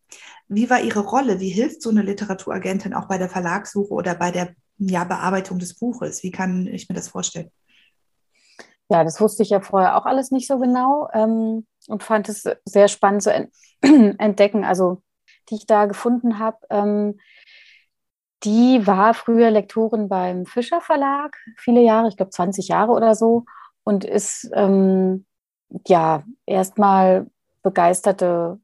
wie 0.49 0.69
war 0.71 0.81
ihre 0.81 1.01
Rolle? 1.01 1.41
Wie 1.41 1.49
hilft 1.49 1.83
so 1.83 1.91
eine 1.91 2.03
Literaturagentin 2.03 2.95
auch 2.95 3.07
bei 3.07 3.19
der 3.19 3.29
Verlagssuche 3.29 3.93
oder 3.93 4.15
bei 4.15 4.31
der 4.31 4.55
ja, 4.79 5.05
Bearbeitung 5.05 5.59
des 5.59 5.75
Buches? 5.75 6.23
Wie 6.23 6.31
kann 6.31 6.67
ich 6.67 6.89
mir 6.89 6.95
das 6.95 7.09
vorstellen? 7.09 7.51
Ja, 8.91 9.03
das 9.03 9.21
wusste 9.21 9.43
ich 9.43 9.51
ja 9.51 9.61
vorher 9.61 9.97
auch 9.97 10.05
alles 10.05 10.31
nicht 10.31 10.47
so 10.47 10.59
genau 10.59 11.09
ähm, 11.13 11.67
und 11.89 12.03
fand 12.03 12.29
es 12.29 12.45
sehr 12.65 12.89
spannend 12.89 13.23
zu 13.23 13.33
ent 13.33 13.51
entdecken. 13.83 14.65
Also, 14.65 15.03
die 15.49 15.57
ich 15.57 15.67
da 15.67 15.87
gefunden 15.87 16.39
habe, 16.39 16.59
ähm, 16.71 17.19
die 18.45 18.87
war 18.87 19.15
früher 19.15 19.51
Lektorin 19.51 20.09
beim 20.09 20.45
Fischer 20.45 20.83
Verlag, 20.83 21.37
viele 21.57 21.81
Jahre, 21.81 22.09
ich 22.09 22.17
glaube 22.17 22.31
20 22.31 22.69
Jahre 22.69 22.93
oder 22.93 23.15
so, 23.15 23.47
und 23.85 24.05
ist 24.05 24.51
ähm, 24.53 25.25
ja 25.87 26.25
erstmal 26.45 27.27
begeisterte 27.63 28.61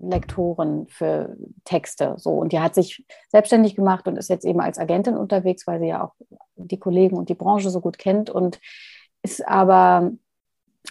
Lektoren 0.00 0.86
für 0.88 1.36
Texte. 1.64 2.14
So. 2.18 2.30
Und 2.30 2.52
die 2.52 2.60
hat 2.60 2.74
sich 2.74 3.04
selbstständig 3.28 3.74
gemacht 3.74 4.06
und 4.06 4.16
ist 4.16 4.30
jetzt 4.30 4.44
eben 4.44 4.60
als 4.60 4.78
Agentin 4.78 5.16
unterwegs, 5.16 5.66
weil 5.66 5.80
sie 5.80 5.88
ja 5.88 6.04
auch 6.04 6.14
die 6.56 6.78
Kollegen 6.78 7.16
und 7.16 7.28
die 7.28 7.34
Branche 7.34 7.70
so 7.70 7.80
gut 7.80 7.98
kennt 7.98 8.30
und 8.30 8.60
ist 9.22 9.46
aber 9.46 10.12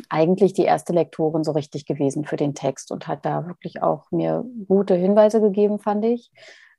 eigentlich 0.10 0.54
die 0.54 0.64
erste 0.64 0.94
Lektorin 0.94 1.44
so 1.44 1.52
richtig 1.52 1.86
gewesen 1.86 2.26
für 2.26 2.36
den 2.36 2.54
Text 2.54 2.92
und 2.92 3.08
hat 3.08 3.26
da 3.26 3.48
wirklich 3.48 3.82
auch 3.82 4.12
mir 4.12 4.44
gute 4.68 4.96
Hinweise 4.96 5.40
gegeben, 5.40 5.80
fand 5.80 6.04
ich. 6.06 6.32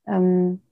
Ähm, 0.07 0.63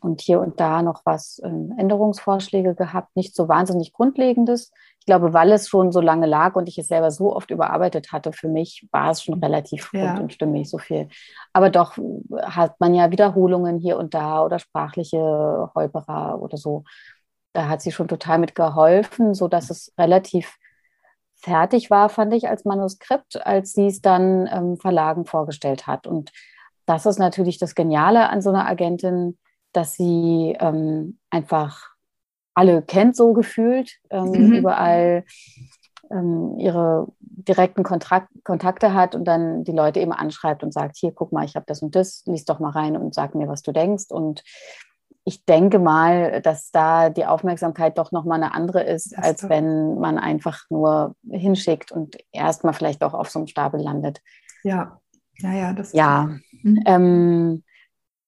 und 0.00 0.20
hier 0.20 0.40
und 0.40 0.60
da 0.60 0.82
noch 0.82 1.02
was 1.04 1.40
ähm, 1.44 1.74
Änderungsvorschläge 1.76 2.74
gehabt, 2.74 3.14
nicht 3.16 3.34
so 3.34 3.48
wahnsinnig 3.48 3.92
Grundlegendes. 3.92 4.72
Ich 5.00 5.06
glaube, 5.06 5.32
weil 5.32 5.52
es 5.52 5.68
schon 5.68 5.92
so 5.92 6.00
lange 6.00 6.26
lag 6.26 6.54
und 6.54 6.68
ich 6.68 6.78
es 6.78 6.88
selber 6.88 7.10
so 7.10 7.34
oft 7.34 7.50
überarbeitet 7.50 8.12
hatte, 8.12 8.32
für 8.32 8.48
mich 8.48 8.86
war 8.92 9.10
es 9.10 9.22
schon 9.22 9.42
relativ 9.42 9.90
ja. 9.92 10.10
rund 10.10 10.20
und 10.20 10.32
stimmig, 10.32 10.68
so 10.68 10.78
viel. 10.78 11.08
Aber 11.52 11.70
doch 11.70 11.96
hat 12.42 12.78
man 12.80 12.94
ja 12.94 13.10
Wiederholungen 13.10 13.78
hier 13.78 13.96
und 13.96 14.14
da 14.14 14.44
oder 14.44 14.58
sprachliche 14.58 15.70
Holperer 15.74 16.40
oder 16.40 16.56
so. 16.56 16.84
Da 17.52 17.68
hat 17.68 17.80
sie 17.80 17.92
schon 17.92 18.08
total 18.08 18.38
mit 18.38 18.54
geholfen, 18.54 19.34
sodass 19.34 19.70
es 19.70 19.92
relativ 19.98 20.58
fertig 21.40 21.90
war, 21.90 22.08
fand 22.08 22.34
ich, 22.34 22.48
als 22.48 22.64
Manuskript, 22.64 23.44
als 23.46 23.72
sie 23.72 23.86
es 23.86 24.00
dann 24.00 24.48
ähm, 24.52 24.76
Verlagen 24.76 25.24
vorgestellt 25.24 25.86
hat. 25.86 26.06
Und 26.06 26.30
das 26.84 27.06
ist 27.06 27.18
natürlich 27.18 27.58
das 27.58 27.74
Geniale 27.74 28.28
an 28.28 28.42
so 28.42 28.50
einer 28.50 28.66
Agentin, 28.66 29.38
dass 29.78 29.94
sie 29.94 30.56
ähm, 30.58 31.20
einfach 31.30 31.90
alle 32.52 32.82
kennt, 32.82 33.14
so 33.14 33.32
gefühlt, 33.32 33.92
ähm, 34.10 34.32
mhm. 34.32 34.52
überall 34.54 35.24
ähm, 36.10 36.58
ihre 36.58 37.06
direkten 37.20 37.84
Kontrakt, 37.84 38.28
Kontakte 38.42 38.92
hat 38.92 39.14
und 39.14 39.24
dann 39.24 39.62
die 39.62 39.70
Leute 39.70 40.00
eben 40.00 40.12
anschreibt 40.12 40.64
und 40.64 40.74
sagt, 40.74 40.96
hier, 40.96 41.12
guck 41.12 41.30
mal, 41.30 41.44
ich 41.44 41.54
habe 41.54 41.64
das 41.68 41.80
und 41.80 41.94
das, 41.94 42.24
lies 42.26 42.44
doch 42.44 42.58
mal 42.58 42.72
rein 42.72 42.96
und 42.96 43.14
sag 43.14 43.36
mir, 43.36 43.46
was 43.46 43.62
du 43.62 43.70
denkst. 43.70 44.06
Und 44.10 44.42
ich 45.22 45.44
denke 45.44 45.78
mal, 45.78 46.42
dass 46.42 46.72
da 46.72 47.08
die 47.08 47.26
Aufmerksamkeit 47.26 47.98
doch 47.98 48.10
nochmal 48.10 48.42
eine 48.42 48.54
andere 48.54 48.82
ist, 48.82 49.12
das 49.12 49.24
als 49.24 49.48
wenn 49.48 50.00
man 50.00 50.18
einfach 50.18 50.64
nur 50.70 51.14
hinschickt 51.30 51.92
und 51.92 52.16
erstmal 52.32 52.72
vielleicht 52.72 53.04
auch 53.04 53.14
auf 53.14 53.30
so 53.30 53.38
einem 53.38 53.46
Stapel 53.46 53.80
landet. 53.80 54.20
Ja, 54.64 55.00
ja, 55.36 55.52
ja, 55.52 55.72
das 55.72 55.92
Ja. 55.92 56.36
Mhm. 56.62 56.82
Ähm, 56.84 57.62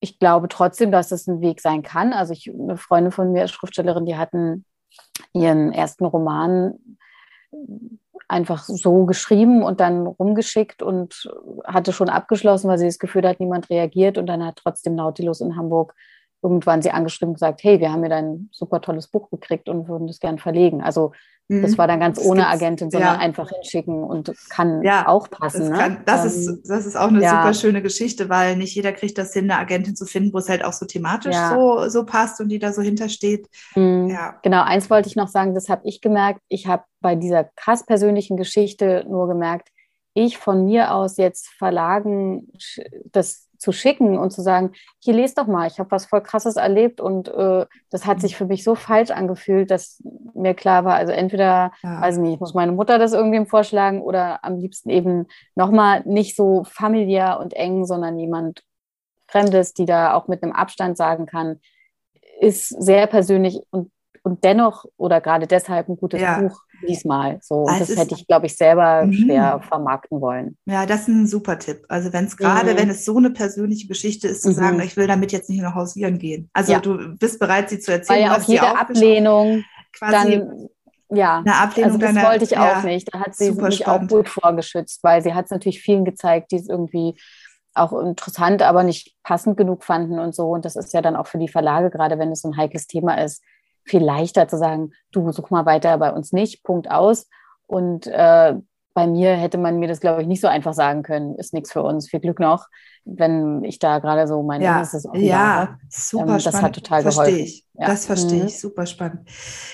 ich 0.01 0.19
glaube 0.19 0.49
trotzdem, 0.49 0.91
dass 0.91 1.13
es 1.13 1.27
ein 1.27 1.41
Weg 1.41 1.61
sein 1.61 1.83
kann. 1.83 2.13
Also 2.13 2.33
ich, 2.33 2.51
eine 2.53 2.77
Freundin 2.77 3.13
von 3.13 3.33
mir, 3.33 3.47
Schriftstellerin, 3.49 4.07
die 4.07 4.17
hatten 4.17 4.65
ihren 5.33 5.73
ersten 5.73 6.05
Roman 6.05 6.75
einfach 8.29 8.65
so 8.65 9.05
geschrieben 9.07 9.63
und 9.63 9.81
dann 9.81 10.07
rumgeschickt 10.07 10.83
und 10.83 11.31
hatte 11.65 11.93
schon 11.93 12.09
abgeschlossen, 12.09 12.69
weil 12.69 12.79
sie 12.79 12.87
das 12.87 12.99
Gefühl 12.99 13.27
hat, 13.27 13.41
niemand 13.41 13.69
reagiert. 13.71 14.19
Und 14.19 14.27
dann 14.27 14.45
hat 14.45 14.57
trotzdem 14.57 14.95
Nautilus 14.95 15.41
in 15.41 15.57
Hamburg 15.57 15.95
irgendwann 16.43 16.81
sie 16.81 16.91
angeschrieben 16.91 17.31
und 17.31 17.35
gesagt, 17.35 17.63
hey, 17.63 17.81
wir 17.81 17.93
haben 17.93 18.01
mir 18.01 18.09
dein 18.09 18.49
super 18.53 18.81
tolles 18.81 19.09
Buch 19.09 19.31
gekriegt 19.31 19.69
und 19.69 19.89
würden 19.89 20.07
das 20.07 20.21
gern 20.21 20.39
verlegen. 20.39 20.81
Also 20.81 21.13
das 21.51 21.73
mhm. 21.73 21.79
war 21.79 21.89
dann 21.89 21.99
ganz 21.99 22.17
das 22.17 22.27
ohne 22.27 22.47
Agentin, 22.47 22.93
sondern 22.93 23.15
ja. 23.15 23.19
einfach 23.21 23.51
hinschicken 23.51 24.05
und 24.05 24.33
kann 24.51 24.85
ja, 24.85 25.09
auch 25.09 25.29
passen. 25.29 25.63
Das, 25.63 25.69
ne? 25.71 25.77
kann, 25.77 26.03
das 26.07 26.21
ähm, 26.23 26.55
ist, 26.55 26.71
das 26.71 26.87
ist 26.87 26.97
auch 26.97 27.09
eine 27.09 27.21
ja. 27.21 27.43
super 27.43 27.55
schöne 27.55 27.83
Geschichte, 27.83 28.29
weil 28.29 28.57
nicht 28.57 28.73
jeder 28.77 28.93
kriegt 28.93 29.19
das 29.19 29.33
hin, 29.33 29.51
eine 29.51 29.61
Agentin 29.61 29.97
zu 29.97 30.07
finden, 30.07 30.33
wo 30.33 30.39
es 30.39 30.49
halt 30.49 30.65
auch 30.65 30.73
so 30.73 30.87
thematisch 30.87 31.35
so, 31.35 31.89
so 31.89 32.07
passt 32.07 32.41
und 32.41 32.51
die 32.51 32.61
da 32.61 32.73
so 32.73 32.83
hintersteht. 32.83 33.49
Mhm. 33.75 34.11
Ja. 34.11 34.39
Genau, 34.43 34.63
eins 34.63 34.89
wollte 34.91 35.09
ich 35.09 35.17
noch 35.17 35.27
sagen, 35.27 35.55
das 35.55 35.69
habe 35.69 35.83
ich 35.87 36.01
gemerkt. 36.01 36.41
Ich 36.49 36.69
habe 36.69 36.85
bei 37.01 37.17
dieser 37.17 37.43
krass 37.57 37.85
persönlichen 37.85 38.37
Geschichte 38.37 39.05
nur 39.09 39.27
gemerkt, 39.27 39.71
ich 40.15 40.39
von 40.39 40.67
mir 40.67 40.95
aus 40.95 41.17
jetzt 41.17 41.49
Verlagen 41.49 42.49
das 43.11 43.50
zu 43.61 43.73
schicken 43.73 44.19
und 44.19 44.31
zu 44.33 44.41
sagen, 44.41 44.73
hier 44.99 45.15
lest 45.15 45.37
doch 45.39 45.47
mal, 45.47 45.69
ich 45.69 45.79
habe 45.79 45.91
was 45.91 46.07
voll 46.07 46.23
krasses 46.23 46.57
erlebt 46.57 47.01
und 47.01 47.29
äh, 47.29 47.67
das 47.91 48.07
hat 48.07 48.21
sich 48.21 48.37
für 48.37 48.47
mich 48.47 48.65
so 48.65 48.75
falsch 48.75 49.11
angefühlt, 49.11 49.71
dass 49.71 50.03
mir 50.35 50.55
klar 50.55 50.85
war, 50.85 50.95
also 50.95 51.13
entweder, 51.13 51.73
ja. 51.83 52.01
weiß 52.01 52.17
nicht, 52.19 52.35
ich 52.35 52.41
muss 52.41 52.55
meine 52.55 52.73
Mutter 52.73 52.99
das 52.99 53.13
irgendwem 53.13 53.47
vorschlagen 53.47 54.01
oder 54.01 54.43
am 54.45 54.57
liebsten 54.57 54.89
eben 54.89 55.27
nochmal 55.55 56.03
nicht 56.07 56.37
so 56.37 56.65
familiär 56.65 57.39
und 57.39 57.53
eng, 57.53 57.85
sondern 57.85 58.19
jemand 58.19 58.63
Fremdes, 59.29 59.75
die 59.75 59.85
da 59.85 60.15
auch 60.15 60.27
mit 60.27 60.43
einem 60.43 60.53
Abstand 60.53 60.97
sagen 60.97 61.27
kann, 61.27 61.61
ist 62.41 62.69
sehr 62.69 63.07
persönlich 63.07 63.61
und 63.71 63.93
und 64.23 64.45
dennoch 64.45 64.85
oder 64.97 65.21
gerade 65.21 65.47
deshalb 65.47 65.89
ein 65.89 65.97
gutes 65.97 66.21
ja. 66.21 66.41
Buch 66.41 66.63
diesmal. 66.87 67.39
So, 67.43 67.65
also 67.65 67.85
das 67.85 67.97
hätte 67.97 68.15
ich, 68.15 68.27
glaube 68.27 68.47
ich, 68.47 68.57
selber 68.57 69.05
mhm. 69.05 69.13
schwer 69.13 69.61
vermarkten 69.67 70.21
wollen. 70.21 70.57
Ja, 70.67 70.87
das 70.87 71.03
ist 71.03 71.09
ein 71.09 71.27
super 71.27 71.59
Tipp. 71.59 71.85
Also 71.89 72.13
wenn 72.13 72.25
es 72.25 72.37
gerade, 72.37 72.73
mhm. 72.73 72.79
wenn 72.79 72.91
es 72.91 73.05
so 73.05 73.17
eine 73.17 73.31
persönliche 73.31 73.89
Geschichte 73.89 74.29
ist, 74.29 74.43
zu 74.43 74.51
mhm. 74.51 74.55
sagen, 74.55 74.81
ich 74.81 74.97
will 74.97 75.07
damit 75.07 75.33
jetzt 75.33 75.51
nicht 75.51 75.63
noch 75.63 75.75
hausieren 75.75 76.19
gehen. 76.19 76.51
Also 76.53 76.73
ja. 76.73 76.81
du 76.81 77.17
bist 77.17 77.39
bereit, 77.39 77.71
sie 77.71 77.79
zu 77.79 77.93
erzählen. 77.93 78.21
Weil 78.21 78.27
ja 78.27 78.37
auch 78.37 78.49
jede 78.49 78.79
Ablehnung 78.79 79.65
quasi 79.93 80.39
dann, 80.39 80.69
ja, 81.13 81.39
eine 81.39 81.57
Ablehnung 81.57 81.93
also 81.93 81.99
das 81.99 82.15
deiner, 82.15 82.29
wollte 82.29 82.45
ich 82.45 82.51
ja, 82.51 82.79
auch 82.79 82.83
nicht. 82.85 83.13
Da 83.13 83.21
hat 83.21 83.35
sie 83.35 83.53
mich 83.53 83.79
spannend. 83.79 84.13
auch 84.13 84.17
gut 84.17 84.29
vorgeschützt, 84.29 85.03
weil 85.03 85.23
sie 85.23 85.35
hat 85.35 85.47
es 85.47 85.51
natürlich 85.51 85.83
vielen 85.83 86.05
gezeigt, 86.05 86.53
die 86.53 86.57
es 86.57 86.69
irgendwie 86.69 87.15
auch 87.75 87.93
interessant, 87.93 88.63
aber 88.63 88.83
nicht 88.83 89.17
passend 89.23 89.57
genug 89.57 89.85
fanden 89.85 90.19
und 90.19 90.35
so. 90.35 90.49
Und 90.51 90.65
das 90.65 90.77
ist 90.77 90.93
ja 90.93 91.03
dann 91.03 91.17
auch 91.17 91.27
für 91.27 91.39
die 91.39 91.49
Verlage, 91.49 91.91
gerade 91.91 92.19
wenn 92.19 92.33
es 92.33 92.43
so 92.43 92.49
ein 92.49 92.57
heikles 92.57 92.87
Thema 92.87 93.23
ist, 93.23 93.43
viel 93.91 94.03
leichter 94.03 94.49
zu 94.49 94.57
sagen, 94.57 94.93
du 95.13 95.31
such 95.33 95.51
mal 95.51 95.67
weiter 95.67 95.99
bei 95.99 96.13
uns 96.13 96.33
nicht, 96.33 96.63
Punkt 96.63 96.91
aus. 96.91 97.29
Und 97.67 98.07
äh, 98.07 98.55
bei 98.95 99.07
mir 99.07 99.35
hätte 99.35 99.59
man 99.59 99.79
mir 99.79 99.89
das, 99.89 100.01
glaube 100.01 100.23
ich, 100.23 100.29
nicht 100.29 100.41
so 100.41 100.49
einfach 100.49 100.75
sagen 100.75 101.03
können, 101.03 101.37
ist 101.37 101.55
nichts 101.55 101.73
für 101.73 101.83
uns, 101.83 102.09
viel 102.09 102.21
Glück 102.21 102.41
noch, 102.41 102.67
wenn 103.05 103.63
ich 103.65 103.79
da 103.79 103.99
gerade 103.99 104.27
so 104.27 104.43
meine 104.43 104.65
ja, 104.65 104.81
ist 104.81 105.09
Ja, 105.15 105.79
super 105.89 106.23
ähm, 106.23 106.29
das 106.29 106.43
spannend. 106.43 106.63
hat 106.63 106.75
total 106.75 107.03
verstehe 107.03 107.25
geholfen. 107.25 107.45
Ich. 107.45 107.67
Ja. 107.75 107.87
Das 107.87 108.07
verstehe 108.07 108.41
mhm. 108.41 108.47
ich, 108.47 108.61
super 108.61 108.87
spannend. 108.87 109.29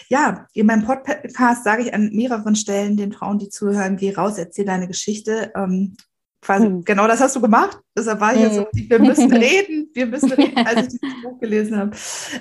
Ja, 0.09 0.47
in 0.53 0.67
meinem 0.67 0.85
Podcast 0.85 1.65
sage 1.65 1.83
ich 1.83 1.95
an 1.95 2.11
mehreren 2.13 2.57
Stellen 2.57 2.97
den 2.97 3.13
Frauen, 3.13 3.39
die 3.39 3.49
zuhören, 3.49 3.97
geh 3.97 4.15
raus, 4.15 4.39
erzähl 4.39 4.67
deine 4.67 4.87
Geschichte. 4.87 5.53
Ähm, 5.57 5.97
quasi, 6.47 6.69
mhm. 6.69 6.85
genau 6.85 7.09
das 7.09 7.21
hast 7.21 7.35
du 7.35 7.41
gemacht. 7.41 7.81
Deshalb 7.97 8.21
war 8.21 8.33
ich 8.35 8.41
jetzt 8.41 8.55
so, 8.55 8.61
mhm. 8.73 8.89
wir 8.91 8.99
müssen 9.01 9.33
reden, 9.37 9.91
wir 9.93 10.07
müssen 10.07 10.33
reden, 10.33 10.65
als 10.65 10.95
ich 10.95 11.01
dieses 11.01 11.23
Buch 11.23 11.41
gelesen 11.41 11.77
habe. 11.77 11.91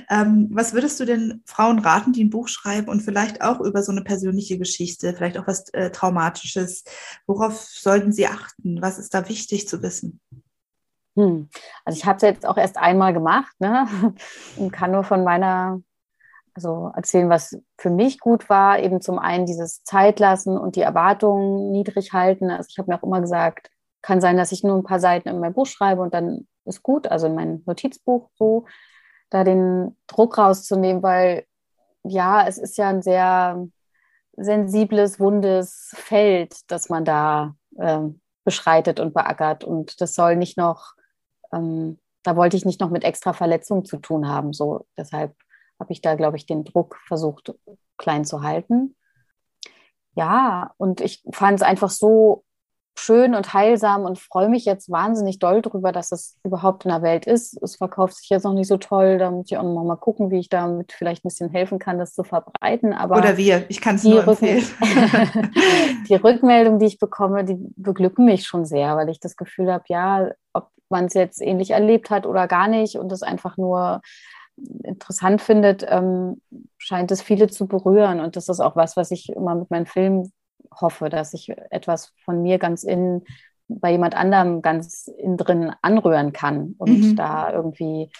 Ähm, 0.09 0.47
was 0.51 0.73
würdest 0.73 0.99
du 0.99 1.05
denn 1.05 1.41
Frauen 1.45 1.79
raten, 1.79 2.13
die 2.13 2.23
ein 2.23 2.29
Buch 2.29 2.47
schreiben 2.47 2.87
und 2.87 3.01
vielleicht 3.01 3.41
auch 3.41 3.59
über 3.59 3.81
so 3.81 3.91
eine 3.91 4.03
persönliche 4.03 4.59
Geschichte, 4.59 5.13
vielleicht 5.13 5.39
auch 5.39 5.47
was 5.47 5.69
äh, 5.73 5.89
Traumatisches? 5.89 6.83
Worauf 7.25 7.61
sollten 7.61 8.13
sie 8.13 8.27
achten? 8.27 8.81
Was 8.81 8.99
ist 8.99 9.13
da 9.13 9.27
wichtig 9.27 9.67
zu 9.67 9.81
wissen? 9.81 10.21
Hm. 11.17 11.49
Also 11.83 11.97
ich 11.97 12.05
habe 12.05 12.17
es 12.17 12.21
jetzt 12.21 12.45
auch 12.45 12.57
erst 12.57 12.77
einmal 12.77 13.13
gemacht 13.13 13.53
ne? 13.59 13.87
und 14.57 14.71
kann 14.71 14.91
nur 14.91 15.03
von 15.03 15.23
meiner 15.23 15.81
also 16.53 16.91
erzählen, 16.95 17.29
was 17.29 17.57
für 17.77 17.89
mich 17.89 18.19
gut 18.19 18.49
war, 18.49 18.79
eben 18.79 19.01
zum 19.01 19.19
einen 19.19 19.45
dieses 19.45 19.83
Zeitlassen 19.83 20.57
und 20.57 20.77
die 20.77 20.81
Erwartungen 20.81 21.71
niedrig 21.71 22.13
halten. 22.13 22.49
Also 22.49 22.67
ich 22.69 22.77
habe 22.77 22.89
mir 22.89 22.97
auch 22.97 23.03
immer 23.03 23.19
gesagt, 23.19 23.69
kann 24.05 24.21
sein, 24.21 24.37
dass 24.37 24.51
ich 24.51 24.63
nur 24.63 24.75
ein 24.75 24.83
paar 24.83 24.99
Seiten 24.99 25.29
in 25.29 25.39
mein 25.39 25.53
Buch 25.53 25.65
schreibe 25.65 26.03
und 26.03 26.13
dann 26.13 26.47
ist 26.63 26.83
gut, 26.83 27.07
also 27.07 27.25
in 27.25 27.33
mein 27.33 27.63
Notizbuch 27.65 28.29
so, 28.35 28.65
da 29.31 29.43
den 29.43 29.97
Druck 30.05 30.37
rauszunehmen, 30.37 31.01
weil 31.01 31.45
ja, 32.03 32.47
es 32.47 32.59
ist 32.59 32.77
ja 32.77 32.89
ein 32.89 33.01
sehr 33.01 33.67
sensibles, 34.37 35.19
wundes 35.19 35.91
Feld, 35.95 36.55
das 36.67 36.89
man 36.89 37.03
da 37.03 37.55
äh, 37.77 38.01
beschreitet 38.43 38.99
und 38.99 39.15
beackert. 39.15 39.63
Und 39.63 39.99
das 40.01 40.13
soll 40.13 40.35
nicht 40.35 40.55
noch, 40.55 40.93
ähm, 41.51 41.97
da 42.21 42.35
wollte 42.35 42.57
ich 42.57 42.65
nicht 42.65 42.81
noch 42.81 42.91
mit 42.91 43.03
extra 43.03 43.33
Verletzungen 43.33 43.85
zu 43.85 43.97
tun 43.97 44.27
haben. 44.27 44.53
So, 44.53 44.85
deshalb 44.95 45.35
habe 45.79 45.91
ich 45.91 46.01
da, 46.01 46.13
glaube 46.13 46.37
ich, 46.37 46.45
den 46.45 46.63
Druck 46.63 46.99
versucht 47.07 47.55
klein 47.97 48.23
zu 48.23 48.43
halten. 48.43 48.95
Ja, 50.13 50.75
und 50.77 51.01
ich 51.01 51.23
fand 51.31 51.59
es 51.59 51.65
einfach 51.65 51.89
so 51.89 52.43
schön 52.97 53.35
und 53.35 53.53
heilsam 53.53 54.03
und 54.05 54.19
freue 54.19 54.49
mich 54.49 54.65
jetzt 54.65 54.89
wahnsinnig 54.89 55.39
doll 55.39 55.61
darüber, 55.61 55.91
dass 55.91 56.11
es 56.11 56.37
überhaupt 56.43 56.85
in 56.85 56.91
der 56.91 57.01
Welt 57.01 57.25
ist. 57.25 57.61
Es 57.61 57.75
verkauft 57.75 58.15
sich 58.15 58.29
jetzt 58.29 58.43
noch 58.43 58.53
nicht 58.53 58.67
so 58.67 58.77
toll. 58.77 59.17
Da 59.17 59.31
muss 59.31 59.51
ich 59.51 59.57
auch 59.57 59.63
noch 59.63 59.83
mal 59.83 59.97
gucken, 59.97 60.31
wie 60.31 60.39
ich 60.39 60.49
damit 60.49 60.93
vielleicht 60.93 61.23
ein 61.23 61.29
bisschen 61.29 61.49
helfen 61.49 61.77
kann, 61.77 61.99
das 61.99 62.13
zu 62.13 62.23
verbreiten. 62.23 62.93
Aber 62.93 63.17
Oder 63.17 63.37
wir, 63.37 63.65
ich 63.69 63.81
kann 63.81 63.95
es 63.95 64.03
nur 64.03 64.25
empfehlen. 64.25 64.63
die 66.09 66.15
Rückmeldungen, 66.15 66.79
die 66.79 66.85
ich 66.85 66.99
bekomme, 66.99 67.43
die 67.43 67.57
beglücken 67.75 68.25
mich 68.25 68.45
schon 68.45 68.65
sehr, 68.65 68.95
weil 68.95 69.09
ich 69.09 69.19
das 69.19 69.35
Gefühl 69.35 69.71
habe, 69.71 69.83
ja, 69.87 70.29
ob 70.53 70.69
man 70.89 71.05
es 71.05 71.13
jetzt 71.13 71.41
ähnlich 71.41 71.71
erlebt 71.71 72.09
hat 72.09 72.25
oder 72.25 72.47
gar 72.47 72.67
nicht 72.67 72.97
und 72.97 73.11
es 73.11 73.23
einfach 73.23 73.57
nur 73.57 74.01
interessant 74.83 75.41
findet, 75.41 75.85
ähm, 75.89 76.41
scheint 76.77 77.11
es 77.11 77.21
viele 77.21 77.47
zu 77.47 77.67
berühren. 77.67 78.21
Und 78.21 78.35
das 78.35 78.47
ist 78.47 78.61
auch 78.61 78.75
was, 78.75 78.95
was 78.95 79.11
ich 79.11 79.29
immer 79.29 79.55
mit 79.55 79.69
meinen 79.69 79.85
Filmen 79.85 80.31
hoffe, 80.81 81.09
dass 81.09 81.33
ich 81.33 81.49
etwas 81.69 82.13
von 82.23 82.41
mir 82.41 82.59
ganz 82.59 82.83
innen 82.83 83.23
bei 83.67 83.91
jemand 83.91 84.15
anderem 84.15 84.61
ganz 84.61 85.07
innen 85.07 85.37
drin 85.37 85.73
anrühren 85.81 86.33
kann 86.33 86.75
und 86.77 87.01
mhm. 87.01 87.15
da 87.15 87.51
irgendwie 87.51 88.11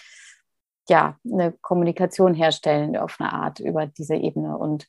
ja 0.88 1.18
eine 1.24 1.52
Kommunikation 1.52 2.34
herstellen 2.34 2.96
auf 2.96 3.16
eine 3.20 3.32
Art 3.32 3.60
über 3.60 3.86
diese 3.86 4.16
Ebene. 4.16 4.56
Und 4.56 4.86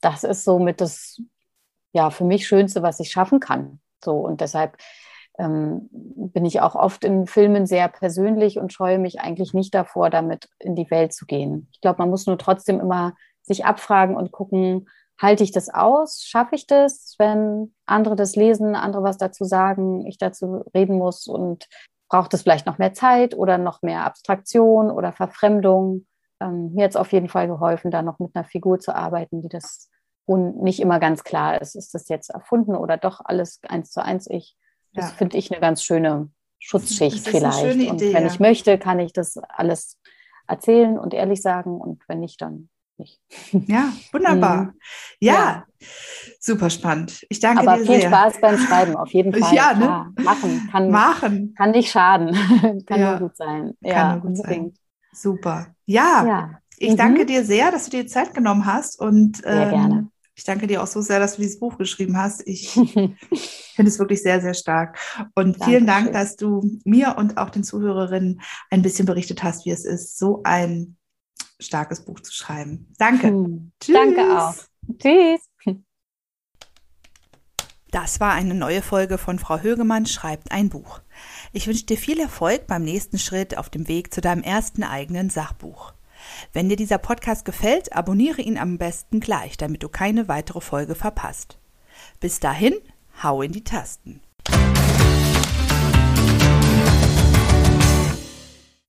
das 0.00 0.24
ist 0.24 0.44
somit 0.44 0.80
das 0.80 1.20
ja 1.92 2.10
für 2.10 2.24
mich 2.24 2.46
Schönste, 2.46 2.82
was 2.82 3.00
ich 3.00 3.10
schaffen 3.10 3.40
kann. 3.40 3.80
So 4.04 4.16
und 4.16 4.40
deshalb 4.40 4.76
ähm, 5.38 5.88
bin 5.90 6.44
ich 6.44 6.60
auch 6.60 6.74
oft 6.74 7.04
in 7.04 7.26
Filmen 7.26 7.66
sehr 7.66 7.88
persönlich 7.88 8.58
und 8.58 8.72
scheue 8.72 8.98
mich 8.98 9.20
eigentlich 9.20 9.54
nicht 9.54 9.74
davor, 9.74 10.10
damit 10.10 10.48
in 10.58 10.74
die 10.74 10.90
Welt 10.90 11.12
zu 11.12 11.26
gehen. 11.26 11.68
Ich 11.72 11.80
glaube, 11.80 11.98
man 12.02 12.10
muss 12.10 12.26
nur 12.26 12.38
trotzdem 12.38 12.80
immer 12.80 13.14
sich 13.42 13.64
abfragen 13.64 14.16
und 14.16 14.32
gucken, 14.32 14.88
halte 15.20 15.44
ich 15.44 15.52
das 15.52 15.68
aus? 15.68 16.22
Schaffe 16.24 16.54
ich 16.54 16.66
das, 16.66 17.14
wenn 17.18 17.74
andere 17.86 18.16
das 18.16 18.36
lesen, 18.36 18.74
andere 18.74 19.02
was 19.02 19.18
dazu 19.18 19.44
sagen, 19.44 20.06
ich 20.06 20.18
dazu 20.18 20.64
reden 20.74 20.98
muss 20.98 21.26
und 21.26 21.68
braucht 22.08 22.34
es 22.34 22.42
vielleicht 22.42 22.66
noch 22.66 22.78
mehr 22.78 22.92
Zeit 22.92 23.34
oder 23.34 23.58
noch 23.58 23.82
mehr 23.82 24.04
Abstraktion 24.04 24.90
oder 24.90 25.12
Verfremdung? 25.12 26.06
Ähm, 26.40 26.72
mir 26.74 26.84
hat 26.84 26.90
es 26.90 26.96
auf 26.96 27.12
jeden 27.12 27.28
Fall 27.28 27.46
geholfen, 27.46 27.90
da 27.90 28.02
noch 28.02 28.18
mit 28.18 28.34
einer 28.34 28.44
Figur 28.44 28.80
zu 28.80 28.94
arbeiten, 28.94 29.42
die 29.42 29.48
das 29.48 29.88
und 30.24 30.62
nicht 30.62 30.80
immer 30.80 31.00
ganz 31.00 31.24
klar 31.24 31.60
ist, 31.60 31.74
ist 31.74 31.94
das 31.94 32.08
jetzt 32.08 32.30
erfunden 32.30 32.76
oder 32.76 32.96
doch 32.96 33.20
alles 33.24 33.60
eins 33.68 33.90
zu 33.90 34.02
eins 34.04 34.28
ich. 34.28 34.56
Das 34.94 35.10
ja. 35.10 35.16
finde 35.16 35.36
ich 35.36 35.50
eine 35.50 35.60
ganz 35.60 35.82
schöne 35.82 36.30
Schutzschicht 36.58 37.26
vielleicht. 37.26 37.64
Idee, 37.74 37.90
und 37.90 38.00
wenn 38.00 38.12
ja. 38.12 38.26
ich 38.26 38.38
möchte, 38.38 38.78
kann 38.78 39.00
ich 39.00 39.12
das 39.12 39.36
alles 39.48 39.98
erzählen 40.46 40.98
und 40.98 41.14
ehrlich 41.14 41.42
sagen 41.42 41.80
und 41.80 42.02
wenn 42.08 42.20
nicht, 42.20 42.40
dann 42.40 42.68
nicht. 43.02 43.20
Ja, 43.68 43.92
wunderbar. 44.12 44.62
Mhm. 44.62 44.72
Ja, 45.20 45.34
ja, 45.34 45.64
super 46.40 46.70
spannend. 46.70 47.26
Ich 47.28 47.40
danke 47.40 47.66
Aber 47.66 47.78
dir 47.78 47.86
viel 47.86 48.00
sehr. 48.00 48.08
Spaß 48.08 48.40
beim 48.40 48.58
Schreiben, 48.58 48.96
auf 48.96 49.10
jeden 49.10 49.32
Fall. 49.42 49.54
Ja, 49.54 49.74
ne? 49.74 50.12
machen 50.22 50.68
kann, 50.70 50.90
machen 50.90 51.54
kann 51.56 51.70
nicht 51.72 51.90
schaden. 51.90 52.34
kann 52.86 53.00
ja. 53.00 53.10
nur 53.18 53.28
gut 53.28 53.36
sein. 53.36 53.74
Kann 53.82 53.90
ja, 53.90 54.12
nur 54.16 54.22
gut 54.22 54.36
sein. 54.38 54.74
Super. 55.12 55.74
Ja, 55.86 56.24
ja. 56.26 56.50
ich 56.78 56.92
mhm. 56.92 56.96
danke 56.96 57.26
dir 57.26 57.44
sehr, 57.44 57.70
dass 57.70 57.84
du 57.84 57.90
dir 57.90 58.06
Zeit 58.06 58.34
genommen 58.34 58.66
hast 58.66 58.98
und 58.98 59.38
sehr 59.38 59.64
ähm, 59.64 59.70
gerne. 59.70 60.08
Ich 60.34 60.44
danke 60.44 60.66
dir 60.66 60.82
auch 60.82 60.86
so 60.86 61.02
sehr, 61.02 61.20
dass 61.20 61.36
du 61.36 61.42
dieses 61.42 61.60
Buch 61.60 61.76
geschrieben 61.76 62.16
hast. 62.16 62.46
Ich 62.46 62.70
finde 63.74 63.88
es 63.88 63.98
wirklich 63.98 64.22
sehr, 64.22 64.40
sehr 64.40 64.54
stark. 64.54 64.98
Und 65.34 65.60
Dankeschön. 65.60 65.66
vielen 65.66 65.86
Dank, 65.86 66.12
dass 66.12 66.36
du 66.36 66.62
mir 66.84 67.16
und 67.18 67.36
auch 67.36 67.50
den 67.50 67.64
Zuhörerinnen 67.64 68.40
ein 68.70 68.82
bisschen 68.82 69.04
berichtet 69.04 69.42
hast, 69.42 69.66
wie 69.66 69.70
es 69.70 69.84
ist, 69.84 70.18
so 70.18 70.40
ein 70.44 70.96
starkes 71.62 72.04
Buch 72.04 72.20
zu 72.20 72.32
schreiben. 72.32 72.92
Danke. 72.98 73.28
Hm. 73.28 73.72
Danke 73.86 74.38
auch. 74.38 74.54
Tschüss. 74.98 75.40
Das 77.92 78.20
war 78.20 78.32
eine 78.32 78.54
neue 78.54 78.80
Folge 78.80 79.18
von 79.18 79.38
Frau 79.38 79.58
Högemann 79.58 80.06
schreibt 80.06 80.50
ein 80.50 80.70
Buch. 80.70 81.00
Ich 81.52 81.66
wünsche 81.66 81.84
dir 81.84 81.98
viel 81.98 82.18
Erfolg 82.18 82.66
beim 82.66 82.84
nächsten 82.84 83.18
Schritt 83.18 83.58
auf 83.58 83.68
dem 83.68 83.86
Weg 83.86 84.14
zu 84.14 84.22
deinem 84.22 84.42
ersten 84.42 84.82
eigenen 84.82 85.28
Sachbuch. 85.28 85.92
Wenn 86.54 86.70
dir 86.70 86.76
dieser 86.76 86.96
Podcast 86.96 87.44
gefällt, 87.44 87.92
abonniere 87.92 88.40
ihn 88.40 88.56
am 88.56 88.78
besten 88.78 89.20
gleich, 89.20 89.58
damit 89.58 89.82
du 89.82 89.90
keine 89.90 90.26
weitere 90.26 90.62
Folge 90.62 90.94
verpasst. 90.94 91.58
Bis 92.18 92.40
dahin, 92.40 92.74
hau 93.22 93.42
in 93.42 93.52
die 93.52 93.64
Tasten. 93.64 94.22